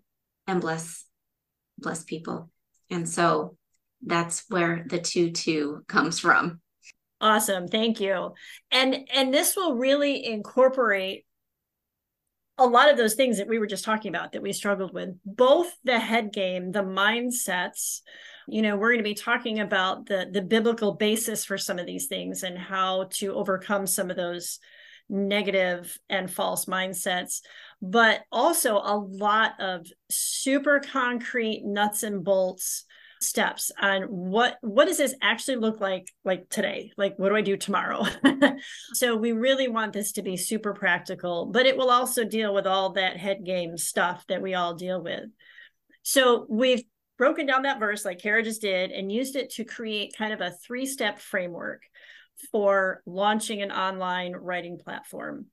and 0.48 0.62
bless 0.62 1.06
bless 1.78 2.04
people. 2.04 2.50
And 2.90 3.08
so 3.08 3.58
that's 4.06 4.46
where 4.50 4.86
the 4.88 5.00
two 5.00 5.32
two 5.32 5.84
comes 5.88 6.20
from. 6.20 6.62
Awesome. 7.22 7.68
Thank 7.68 8.00
you. 8.00 8.34
And 8.72 9.08
and 9.14 9.34
this 9.34 9.56
will 9.56 9.76
really 9.76 10.26
incorporate 10.26 11.26
a 12.58 12.66
lot 12.66 12.90
of 12.90 12.98
those 12.98 13.16
things 13.16 13.38
that 13.38 13.48
we 13.48 13.60
were 13.60 13.68
just 13.68 13.84
talking 13.84 14.10
about 14.16 14.32
that 14.32 14.42
we 14.42 14.54
struggled 14.54 14.94
with, 14.94 15.10
both 15.26 15.74
the 15.84 16.00
head 16.00 16.32
game, 16.32 16.72
the 16.72 16.84
mindsets, 16.84 18.00
you 18.48 18.62
know, 18.62 18.78
we're 18.78 18.90
going 18.90 19.00
to 19.00 19.04
be 19.04 19.16
talking 19.16 19.60
about 19.60 20.06
the 20.06 20.28
the 20.32 20.42
biblical 20.42 20.94
basis 20.94 21.44
for 21.44 21.58
some 21.58 21.80
of 21.80 21.86
these 21.86 22.08
things 22.08 22.44
and 22.44 22.58
how 22.58 23.08
to 23.12 23.34
overcome 23.34 23.88
some 23.88 24.10
of 24.10 24.16
those 24.16 24.60
negative 25.10 25.98
and 26.10 26.32
false 26.32 26.66
mindsets 26.66 27.42
but 27.82 28.22
also 28.32 28.78
a 28.78 28.98
lot 28.98 29.52
of 29.60 29.86
super 30.10 30.80
concrete 30.80 31.62
nuts 31.64 32.04
and 32.04 32.24
bolts 32.24 32.86
steps 33.22 33.72
on 33.82 34.04
what 34.04 34.58
what 34.62 34.86
does 34.86 34.98
this 34.98 35.16
actually 35.22 35.58
look 35.58 35.80
like 35.80 36.12
like 36.24 36.50
today? 36.50 36.92
Like 36.98 37.18
what 37.18 37.30
do 37.30 37.36
i 37.36 37.42
do 37.42 37.58
tomorrow? 37.58 38.06
So 38.94 39.16
we 39.16 39.32
really 39.32 39.68
want 39.68 39.94
this 39.94 40.14
to 40.14 40.22
be 40.22 40.38
super 40.38 40.74
practical 40.74 41.48
but 41.48 41.66
it 41.66 41.78
will 41.78 41.90
also 41.90 42.24
deal 42.24 42.54
with 42.54 42.68
all 42.68 42.92
that 42.94 43.18
head 43.18 43.44
game 43.44 43.78
stuff 43.78 44.26
that 44.28 44.42
we 44.42 44.54
all 44.54 44.76
deal 44.76 45.02
with. 45.02 45.26
So 46.04 46.46
we've 46.50 46.84
broken 47.18 47.46
down 47.46 47.64
that 47.64 47.80
verse 47.80 48.06
like 48.06 48.20
Cara 48.20 48.44
just 48.44 48.62
did 48.62 48.92
and 48.92 49.12
used 49.12 49.36
it 49.36 49.50
to 49.52 49.64
create 49.64 50.16
kind 50.18 50.34
of 50.34 50.42
a 50.42 50.52
three 50.52 50.86
step 50.86 51.20
framework 51.20 51.82
for 52.52 53.02
launching 53.06 53.62
an 53.62 53.72
online 53.72 54.34
writing 54.34 54.78
platform 54.78 55.48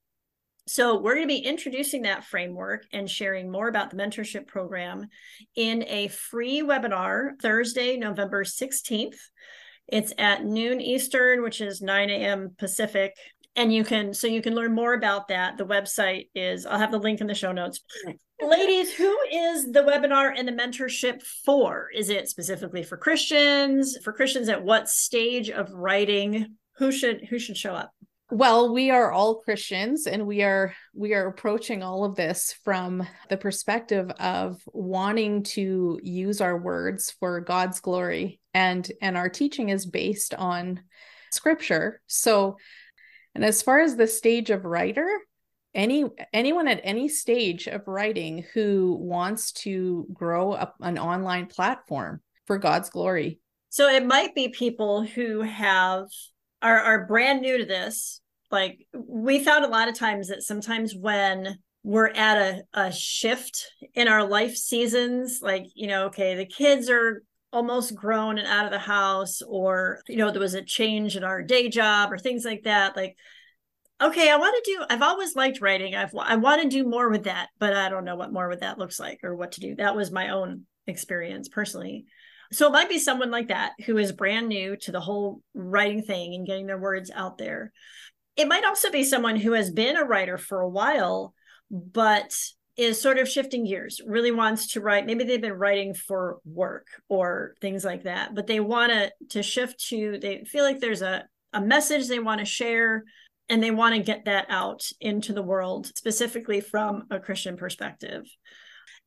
so, 0.69 1.01
we're 1.01 1.17
going 1.17 1.27
to 1.27 1.35
be 1.35 1.39
introducing 1.39 2.03
that 2.03 2.25
framework 2.25 2.87
and 2.93 3.11
sharing 3.11 3.51
more 3.51 3.67
about 3.67 3.91
the 3.91 3.97
mentorship 3.97 4.47
program 4.47 5.09
in 5.57 5.85
a 5.89 6.07
free 6.09 6.63
webinar 6.63 7.33
Thursday, 7.41 7.97
November 7.97 8.45
16th. 8.45 9.17
It's 9.89 10.13
at 10.19 10.45
noon 10.45 10.81
Eastern, 10.81 11.43
which 11.43 11.61
is 11.61 11.83
9 11.83 12.11
a.m. 12.11 12.55
Pacific. 12.59 13.17
And 13.57 13.75
you 13.75 13.83
can, 13.83 14.15
so 14.15 14.29
you 14.29 14.41
can 14.41 14.55
learn 14.55 14.73
more 14.73 14.95
about 14.95 15.29
that. 15.29 15.59
The 15.59 15.67
website 15.67 16.29
is, 16.35 16.65
I'll 16.65 16.79
have 16.79 16.93
the 16.93 16.99
link 16.99 17.21
in 17.21 17.27
the 17.27 17.35
show 17.35 17.53
notes. 17.53 17.81
Ladies, 18.41 18.95
who 18.95 19.17
is 19.33 19.71
the 19.71 19.83
webinar 19.83 20.33
and 20.37 20.47
the 20.47 20.53
mentorship 20.53 21.23
for? 21.45 21.89
Is 21.95 22.09
it 22.09 22.29
specifically 22.29 22.85
for 22.85 22.97
Christians? 22.97 23.99
For 24.03 24.13
Christians 24.13 24.49
at 24.49 24.65
what 24.65 24.89
stage 24.89 25.51
of 25.51 25.73
writing? 25.73 26.57
Who 26.77 26.93
should 26.93 27.27
who 27.27 27.39
should 27.39 27.57
show 27.57 27.75
up? 27.75 27.93
well 28.33 28.73
we 28.73 28.91
are 28.91 29.13
all 29.13 29.43
christians 29.43 30.07
and 30.07 30.27
we 30.27 30.43
are 30.43 30.75
we 30.95 31.13
are 31.13 31.27
approaching 31.27 31.83
all 31.83 32.03
of 32.03 32.17
this 32.17 32.55
from 32.65 33.07
the 33.29 33.37
perspective 33.37 34.11
of 34.19 34.59
wanting 34.73 35.43
to 35.43 36.01
use 36.03 36.41
our 36.41 36.57
words 36.57 37.15
for 37.21 37.43
god's 37.43 37.81
glory 37.81 38.41
and 38.55 38.91
and 39.03 39.19
our 39.19 39.29
teaching 39.29 39.69
is 39.69 39.85
based 39.85 40.33
on 40.33 40.81
scripture 41.31 42.01
so 42.07 42.57
and 43.35 43.45
as 43.45 43.61
far 43.61 43.81
as 43.81 43.97
the 43.97 44.07
stage 44.07 44.49
of 44.49 44.65
writer 44.65 45.07
any 45.75 46.07
anyone 46.33 46.69
at 46.69 46.81
any 46.85 47.09
stage 47.09 47.67
of 47.67 47.87
writing 47.87 48.47
who 48.55 48.97
wants 48.99 49.53
to 49.53 50.07
grow 50.11 50.53
up 50.53 50.75
an 50.81 50.99
online 50.99 51.47
platform 51.47 52.23
for 52.47 52.57
god's 52.57 52.89
glory 52.89 53.39
so 53.69 53.91
it 53.91 54.07
might 54.07 54.35
be 54.35 54.49
people 54.49 55.03
who 55.03 55.43
have 55.43 56.07
are, 56.63 56.79
are 56.79 57.07
brand 57.07 57.41
new 57.43 57.59
to 57.59 57.65
this. 57.65 58.21
Like 58.51 58.87
we 58.95 59.43
found 59.43 59.65
a 59.65 59.69
lot 59.69 59.89
of 59.89 59.99
times 59.99 60.29
that 60.29 60.43
sometimes 60.43 60.95
when 60.95 61.59
we're 61.83 62.09
at 62.09 62.37
a, 62.37 62.63
a 62.75 62.93
shift 62.93 63.67
in 63.95 64.09
our 64.09 64.25
life 64.25 64.55
seasons 64.55 65.41
like 65.43 65.65
you 65.75 65.89
know 65.89 66.07
okay 66.07 66.37
the 66.37 66.47
kids 66.47 66.89
are 66.89 67.25
almost 67.53 67.95
grown 67.97 68.39
and 68.39 68.47
out 68.47 68.65
of 68.65 68.71
the 68.71 68.79
house 68.79 69.43
or 69.43 70.01
you 70.07 70.17
know 70.17 70.31
there 70.31 70.41
was 70.41 70.55
a 70.55 70.63
change 70.63 71.17
in 71.17 71.25
our 71.25 71.43
day 71.43 71.69
job 71.69 72.13
or 72.13 72.19
things 72.19 72.45
like 72.45 72.63
that 72.63 72.97
like 72.97 73.17
okay 74.01 74.31
i 74.31 74.37
want 74.37 74.55
to 74.55 74.73
do 74.73 74.85
i've 74.91 75.03
always 75.03 75.35
liked 75.35 75.61
writing. 75.61 75.97
I've 75.97 76.15
i 76.21 76.37
want 76.37 76.63
to 76.63 76.69
do 76.69 76.89
more 76.89 77.11
with 77.11 77.25
that 77.25 77.49
but 77.59 77.75
i 77.75 77.89
don't 77.89 78.05
know 78.05 78.17
what 78.17 78.33
more 78.33 78.49
with 78.49 78.61
that 78.61 78.79
looks 78.79 79.01
like 79.01 79.21
or 79.25 79.35
what 79.35 79.53
to 79.53 79.61
do. 79.61 79.75
That 79.75 79.97
was 79.97 80.13
my 80.13 80.29
own 80.29 80.67
experience 80.87 81.49
personally. 81.49 82.07
So 82.53 82.67
it 82.67 82.73
might 82.73 82.89
be 82.89 82.99
someone 82.99 83.31
like 83.31 83.49
that 83.49 83.73
who 83.87 83.99
is 83.99 84.13
brand 84.13 84.49
new 84.49 84.77
to 84.77 84.93
the 84.93 85.01
whole 85.01 85.43
writing 85.55 86.03
thing 86.03 86.35
and 86.35 86.47
getting 86.47 86.67
their 86.67 86.79
words 86.79 87.11
out 87.15 87.39
there. 87.39 87.73
It 88.37 88.49
might 88.49 88.65
also 88.65 88.91
be 88.91 89.05
someone 89.05 89.37
who 89.37 89.53
has 89.53 89.71
been 89.71 89.97
a 89.97 90.05
writer 90.05 90.39
for 90.39 90.61
a 90.61 90.69
while, 90.69 91.35
but 91.71 92.35
is 92.77 93.01
sort 93.01 93.19
of 93.19 93.29
shifting 93.29 93.67
gears, 93.67 94.01
really 94.07 94.31
wants 94.31 94.73
to 94.73 94.81
write. 94.81 95.07
Maybe 95.07 95.25
they've 95.25 95.41
been 95.41 95.53
writing 95.53 95.95
for 95.95 96.39
work 96.45 96.87
or 97.09 97.55
things 97.61 97.85
like 97.85 98.05
that, 98.05 98.35
but 98.35 98.47
they 98.47 98.61
want 98.61 98.93
to 98.93 99.13
to 99.31 99.43
shift 99.43 99.87
to 99.89 100.19
they 100.21 100.45
feel 100.45 100.65
like 100.65 100.81
there's 100.81 101.03
a 101.03 101.25
a 101.53 101.61
message 101.61 102.09
they 102.09 102.19
want 102.19 102.41
to 102.41 102.47
share 102.47 103.05
and 103.49 103.63
they 103.63 103.71
want 103.71 103.95
to 103.95 104.03
get 104.03 104.25
that 104.25 104.47
out 104.49 104.83
into 105.01 105.35
the 105.35 105.43
world 105.43 105.93
specifically 105.95 106.61
from 106.61 107.05
a 107.11 107.21
Christian 107.21 107.57
perspective. 107.57 108.25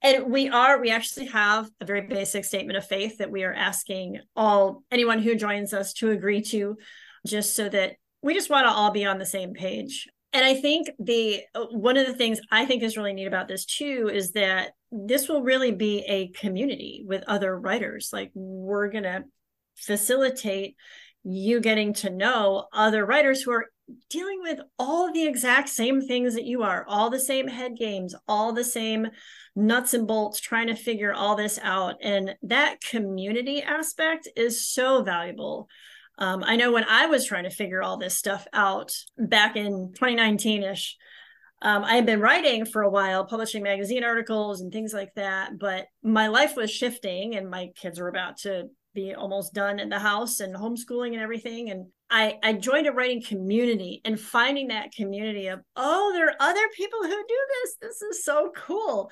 And 0.02 0.32
we 0.32 0.50
are, 0.50 0.80
we 0.80 0.92
actually 0.92 1.28
have 1.28 1.70
a 1.82 1.86
very 1.86 2.02
basic 2.02 2.46
statement 2.46 2.78
of 2.78 2.86
faith 2.86 3.18
that 3.18 3.32
we 3.32 3.44
are 3.44 3.54
asking 3.54 4.20
all 4.36 4.84
anyone 4.92 5.20
who 5.20 5.36
joins 5.36 5.74
us 5.74 5.94
to 5.94 6.12
agree 6.12 6.42
to, 6.44 6.78
just 7.26 7.56
so 7.56 7.70
that 7.70 7.94
we 8.22 8.34
just 8.34 8.50
want 8.50 8.68
to 8.68 8.72
all 8.72 8.92
be 8.92 9.06
on 9.06 9.18
the 9.18 9.26
same 9.26 9.54
page 9.54 10.08
and 10.36 10.44
I 10.44 10.54
think 10.54 10.90
the 11.00 11.44
one 11.72 11.96
of 11.96 12.06
the 12.06 12.14
things 12.14 12.42
I 12.52 12.66
think 12.66 12.84
is 12.84 12.98
really 12.98 13.14
neat 13.14 13.26
about 13.26 13.48
this 13.48 13.64
too 13.64 14.12
is 14.14 14.34
that 14.34 14.72
this 14.92 15.30
will 15.30 15.42
really 15.42 15.72
be 15.72 16.04
a 16.10 16.28
community 16.28 17.06
with 17.08 17.24
other 17.26 17.58
writers. 17.58 18.10
Like 18.12 18.32
we're 18.34 18.90
gonna 18.90 19.24
facilitate 19.78 20.76
you 21.24 21.62
getting 21.62 21.94
to 21.94 22.10
know 22.10 22.68
other 22.74 23.06
writers 23.06 23.44
who 23.44 23.52
are 23.52 23.68
dealing 24.10 24.42
with 24.42 24.60
all 24.80 25.12
the 25.12 25.28
exact 25.28 25.70
same 25.70 26.02
things 26.02 26.34
that 26.36 26.46
you 26.46 26.64
are, 26.64 26.86
all 26.88 27.10
the 27.10 27.20
same 27.20 27.48
head 27.48 27.78
games, 27.78 28.16
all 28.28 28.54
the 28.54 28.64
same 28.64 29.08
nuts 29.56 29.94
and 29.94 30.08
bolts, 30.08 30.40
trying 30.40 30.68
to 30.68 30.76
figure 30.76 31.14
all 31.14 31.36
this 31.36 31.60
out. 31.62 31.96
And 32.02 32.36
that 32.44 32.82
community 32.82 33.62
aspect 33.62 34.28
is 34.36 34.68
so 34.68 35.04
valuable 35.04 35.70
um, 36.18 36.44
I 36.46 36.56
know 36.56 36.72
when 36.72 36.86
I 36.86 37.08
was 37.08 37.26
trying 37.26 37.44
to 37.44 37.50
figure 37.50 37.84
all 37.84 37.98
this 37.98 38.18
stuff 38.18 38.48
out 38.54 38.94
back 39.18 39.56
in 39.56 39.92
2019 39.94 40.64
ish, 40.64 40.98
um, 41.62 41.84
I 41.84 41.96
had 41.96 42.06
been 42.06 42.22
writing 42.22 42.66
for 42.66 42.84
a 42.84 42.90
while, 42.90 43.26
publishing 43.26 43.64
magazine 43.64 44.04
articles 44.04 44.62
and 44.62 44.72
things 44.72 44.94
like 44.94 45.14
that. 45.16 45.58
But 45.58 45.88
my 46.04 46.28
life 46.28 46.56
was 46.56 46.72
shifting, 46.72 47.36
and 47.36 47.50
my 47.50 47.70
kids 47.76 48.00
were 48.00 48.08
about 48.08 48.38
to 48.40 48.70
be 48.94 49.14
almost 49.14 49.54
done 49.54 49.80
in 49.80 49.90
the 49.90 50.00
house 50.00 50.40
and 50.40 50.56
homeschooling 50.56 51.14
and 51.14 51.22
everything. 51.22 51.70
And 51.70 51.88
I, 52.10 52.38
I 52.44 52.54
joined 52.54 52.88
a 52.88 52.92
writing 52.92 53.24
community 53.24 54.02
and 54.06 54.20
finding 54.20 54.68
that 54.68 54.94
community 54.94 55.48
of, 55.48 55.62
oh, 55.76 56.12
there 56.14 56.28
are 56.28 56.36
other 56.40 56.68
people 56.76 57.00
who 57.02 57.10
do 57.10 57.40
this. 57.64 57.78
This 57.82 58.02
is 58.02 58.24
so 58.24 58.52
cool. 58.56 59.12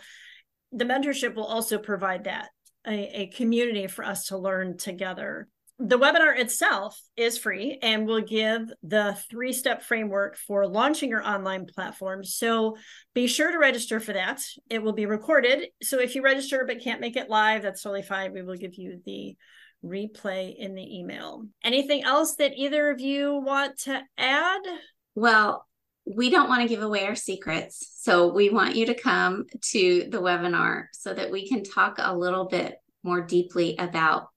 The 0.71 0.85
mentorship 0.85 1.35
will 1.35 1.45
also 1.45 1.77
provide 1.77 2.25
that 2.25 2.49
a, 2.85 3.21
a 3.21 3.27
community 3.27 3.87
for 3.87 4.05
us 4.05 4.27
to 4.27 4.37
learn 4.37 4.77
together 4.77 5.47
the 5.79 5.97
webinar 5.97 6.37
itself 6.37 6.99
is 7.17 7.37
free 7.37 7.79
and 7.81 8.05
will 8.05 8.21
give 8.21 8.71
the 8.83 9.17
three 9.29 9.51
step 9.51 9.81
framework 9.81 10.37
for 10.37 10.67
launching 10.67 11.09
your 11.09 11.27
online 11.27 11.65
platform. 11.65 12.23
So 12.23 12.77
be 13.13 13.27
sure 13.27 13.51
to 13.51 13.57
register 13.57 13.99
for 13.99 14.13
that. 14.13 14.41
It 14.69 14.83
will 14.83 14.93
be 14.93 15.07
recorded. 15.07 15.69
So 15.81 15.99
if 15.99 16.15
you 16.15 16.21
register 16.21 16.63
but 16.65 16.81
can't 16.81 17.01
make 17.01 17.15
it 17.15 17.29
live, 17.29 17.63
that's 17.63 17.81
totally 17.81 18.03
fine. 18.03 18.33
We 18.33 18.43
will 18.43 18.55
give 18.55 18.75
you 18.75 19.01
the 19.05 19.35
replay 19.83 20.55
in 20.55 20.75
the 20.75 20.99
email. 20.99 21.45
Anything 21.63 22.03
else 22.03 22.35
that 22.35 22.53
either 22.55 22.89
of 22.89 22.99
you 22.99 23.35
want 23.35 23.79
to 23.79 24.01
add? 24.17 24.61
Well, 25.15 25.65
we 26.05 26.29
don't 26.29 26.49
want 26.49 26.61
to 26.61 26.67
give 26.67 26.81
away 26.81 27.05
our 27.05 27.15
secrets. 27.15 27.93
So 27.97 28.33
we 28.33 28.49
want 28.49 28.75
you 28.75 28.87
to 28.87 28.93
come 28.93 29.45
to 29.71 30.07
the 30.09 30.21
webinar 30.21 30.85
so 30.93 31.13
that 31.13 31.31
we 31.31 31.47
can 31.47 31.63
talk 31.63 31.95
a 31.97 32.15
little 32.15 32.45
bit 32.45 32.75
more 33.03 33.21
deeply 33.21 33.75
about 33.77 34.27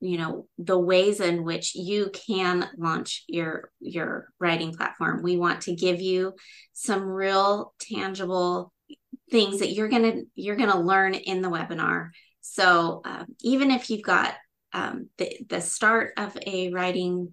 you 0.00 0.18
know 0.18 0.46
the 0.58 0.78
ways 0.78 1.20
in 1.20 1.44
which 1.44 1.74
you 1.74 2.10
can 2.12 2.68
launch 2.76 3.24
your 3.26 3.70
your 3.80 4.28
writing 4.38 4.74
platform 4.74 5.22
we 5.22 5.36
want 5.36 5.62
to 5.62 5.74
give 5.74 6.00
you 6.00 6.34
some 6.72 7.04
real 7.04 7.72
tangible 7.78 8.72
things 9.30 9.60
that 9.60 9.70
you're 9.70 9.88
gonna 9.88 10.22
you're 10.34 10.56
gonna 10.56 10.78
learn 10.78 11.14
in 11.14 11.40
the 11.40 11.48
webinar 11.48 12.10
so 12.40 13.00
um, 13.06 13.26
even 13.40 13.70
if 13.70 13.88
you've 13.88 14.02
got 14.02 14.34
um, 14.74 15.08
the, 15.18 15.38
the 15.48 15.60
start 15.60 16.12
of 16.16 16.36
a 16.46 16.70
writing 16.70 17.32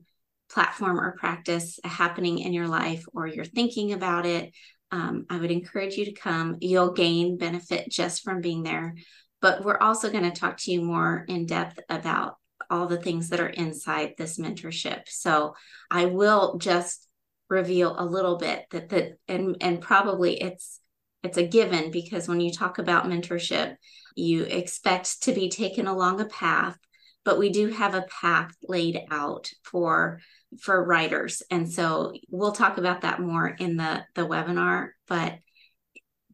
platform 0.49 0.99
or 0.99 1.15
practice 1.17 1.79
happening 1.83 2.39
in 2.39 2.53
your 2.53 2.67
life 2.67 3.05
or 3.13 3.27
you're 3.27 3.45
thinking 3.45 3.93
about 3.93 4.25
it 4.25 4.53
um, 4.91 5.25
i 5.29 5.37
would 5.37 5.51
encourage 5.51 5.95
you 5.95 6.05
to 6.05 6.13
come 6.13 6.57
you'll 6.59 6.91
gain 6.91 7.37
benefit 7.37 7.89
just 7.89 8.23
from 8.23 8.41
being 8.41 8.63
there 8.63 8.95
but 9.41 9.63
we're 9.63 9.77
also 9.77 10.11
going 10.11 10.23
to 10.23 10.39
talk 10.39 10.57
to 10.57 10.71
you 10.71 10.81
more 10.81 11.25
in 11.27 11.45
depth 11.45 11.79
about 11.89 12.35
all 12.69 12.87
the 12.87 12.97
things 12.97 13.29
that 13.29 13.39
are 13.39 13.49
inside 13.49 14.13
this 14.17 14.37
mentorship. 14.37 15.01
So 15.07 15.55
I 15.89 16.05
will 16.05 16.57
just 16.57 17.07
reveal 17.49 17.95
a 17.97 18.05
little 18.05 18.37
bit 18.37 18.65
that 18.71 18.89
that 18.89 19.17
and 19.27 19.57
and 19.59 19.81
probably 19.81 20.41
it's 20.41 20.79
it's 21.21 21.37
a 21.37 21.45
given 21.45 21.91
because 21.91 22.27
when 22.27 22.39
you 22.39 22.51
talk 22.51 22.77
about 22.77 23.05
mentorship, 23.05 23.75
you 24.15 24.43
expect 24.43 25.23
to 25.23 25.33
be 25.33 25.49
taken 25.49 25.85
along 25.85 26.21
a 26.21 26.25
path, 26.25 26.77
but 27.23 27.37
we 27.37 27.49
do 27.49 27.67
have 27.67 27.93
a 27.93 28.05
path 28.21 28.53
laid 28.63 28.99
out 29.09 29.51
for 29.63 30.19
for 30.59 30.83
writers. 30.83 31.41
And 31.49 31.71
so 31.71 32.13
we'll 32.29 32.51
talk 32.51 32.77
about 32.77 33.01
that 33.01 33.21
more 33.21 33.47
in 33.47 33.77
the 33.77 34.03
the 34.15 34.27
webinar, 34.27 34.89
but 35.07 35.39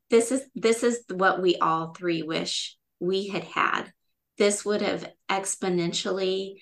this 0.09 0.31
is 0.31 0.43
this 0.55 0.83
is 0.83 1.03
what 1.09 1.41
we 1.41 1.57
all 1.57 1.93
three 1.93 2.23
wish 2.23 2.77
we 2.99 3.27
had 3.27 3.43
had 3.43 3.91
this 4.37 4.63
would 4.63 4.81
have 4.81 5.11
exponentially 5.29 6.55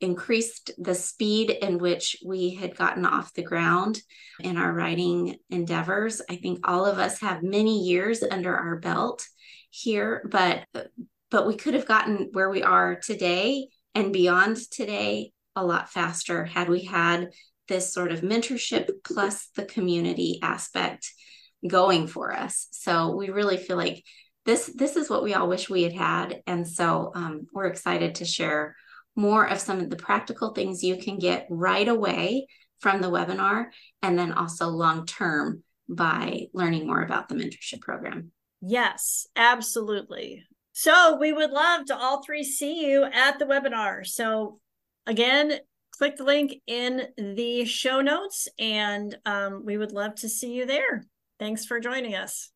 increased 0.00 0.72
the 0.76 0.94
speed 0.94 1.50
in 1.50 1.78
which 1.78 2.16
we 2.24 2.54
had 2.54 2.76
gotten 2.76 3.06
off 3.06 3.32
the 3.32 3.42
ground 3.42 4.02
in 4.40 4.56
our 4.56 4.72
writing 4.72 5.36
endeavors. 5.48 6.20
I 6.28 6.36
think 6.36 6.68
all 6.68 6.84
of 6.84 6.98
us 6.98 7.20
have 7.20 7.42
many 7.42 7.84
years 7.84 8.22
under 8.22 8.54
our 8.54 8.76
belt 8.76 9.26
here, 9.70 10.28
but 10.30 10.66
but 11.34 11.48
we 11.48 11.56
could 11.56 11.74
have 11.74 11.84
gotten 11.84 12.28
where 12.30 12.48
we 12.48 12.62
are 12.62 12.94
today 12.94 13.66
and 13.96 14.12
beyond 14.12 14.56
today 14.70 15.32
a 15.56 15.66
lot 15.66 15.90
faster 15.90 16.44
had 16.44 16.68
we 16.68 16.84
had 16.84 17.30
this 17.66 17.92
sort 17.92 18.12
of 18.12 18.20
mentorship 18.20 18.88
plus 19.02 19.48
the 19.56 19.64
community 19.64 20.38
aspect 20.42 21.12
going 21.66 22.06
for 22.06 22.32
us. 22.32 22.68
So 22.70 23.16
we 23.16 23.30
really 23.30 23.56
feel 23.56 23.76
like 23.76 24.04
this 24.46 24.70
this 24.76 24.94
is 24.94 25.10
what 25.10 25.24
we 25.24 25.34
all 25.34 25.48
wish 25.48 25.68
we 25.68 25.82
had 25.82 25.92
had. 25.92 26.40
And 26.46 26.68
so 26.68 27.10
um, 27.16 27.48
we're 27.52 27.66
excited 27.66 28.14
to 28.16 28.24
share 28.24 28.76
more 29.16 29.44
of 29.44 29.58
some 29.58 29.80
of 29.80 29.90
the 29.90 29.96
practical 29.96 30.54
things 30.54 30.84
you 30.84 30.98
can 30.98 31.18
get 31.18 31.48
right 31.50 31.88
away 31.88 32.46
from 32.78 33.00
the 33.00 33.10
webinar 33.10 33.70
and 34.02 34.16
then 34.16 34.30
also 34.30 34.68
long 34.68 35.04
term 35.04 35.64
by 35.88 36.42
learning 36.54 36.86
more 36.86 37.02
about 37.02 37.28
the 37.28 37.34
mentorship 37.34 37.80
program. 37.80 38.30
Yes 38.62 39.26
absolutely 39.34 40.44
so 40.76 41.16
we 41.16 41.32
would 41.32 41.50
love 41.50 41.86
to 41.86 41.96
all 41.96 42.22
three 42.22 42.44
see 42.44 42.86
you 42.86 43.04
at 43.04 43.38
the 43.38 43.46
webinar 43.46 44.06
so 44.06 44.58
again 45.06 45.58
click 45.92 46.16
the 46.16 46.24
link 46.24 46.56
in 46.66 47.08
the 47.16 47.64
show 47.64 48.02
notes 48.02 48.48
and 48.58 49.16
um, 49.24 49.64
we 49.64 49.78
would 49.78 49.92
love 49.92 50.14
to 50.14 50.28
see 50.28 50.52
you 50.52 50.66
there 50.66 51.06
thanks 51.38 51.64
for 51.64 51.80
joining 51.80 52.14
us 52.14 52.50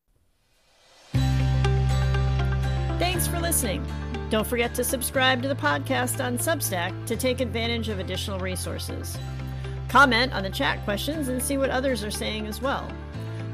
Thanks 2.99 3.27
for 3.27 3.39
listening. 3.39 3.81
Don't 4.29 4.45
forget 4.45 4.75
to 4.75 4.83
subscribe 4.83 5.41
to 5.41 5.47
the 5.47 5.55
podcast 5.55 6.21
on 6.21 6.37
Substack 6.37 7.05
to 7.05 7.15
take 7.15 7.39
advantage 7.39 7.87
of 7.87 7.97
additional 7.97 8.39
resources. 8.39 9.17
Comment 9.87 10.33
on 10.33 10.43
the 10.43 10.49
chat 10.49 10.83
questions 10.83 11.29
and 11.29 11.41
see 11.41 11.57
what 11.57 11.69
others 11.69 12.03
are 12.03 12.11
saying 12.11 12.45
as 12.45 12.61
well. 12.61 12.91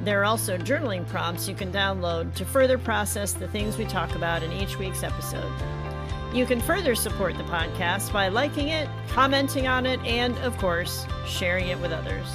There 0.06 0.22
are 0.22 0.26
also 0.26 0.56
journaling 0.56 1.08
prompts 1.08 1.48
you 1.48 1.56
can 1.56 1.72
download 1.72 2.36
to 2.36 2.46
further 2.46 2.78
process 2.78 3.34
the 3.34 3.48
things 3.48 3.76
we 3.76 3.86
talk 3.86 4.14
about 4.14 4.44
in 4.44 4.52
each 4.52 4.78
week's 4.78 5.02
episode. 5.02 5.52
You 6.32 6.46
can 6.46 6.62
further 6.62 6.94
support 6.94 7.36
the 7.36 7.44
podcast 7.46 8.14
by 8.14 8.28
liking 8.28 8.68
it, 8.68 8.88
commenting 9.10 9.66
on 9.66 9.88
it, 9.88 10.00
and, 10.02 10.38
of 10.40 10.56
course, 10.60 11.08
sharing 11.26 11.70
it 11.70 11.80
with 11.80 11.92
others. 11.92 12.28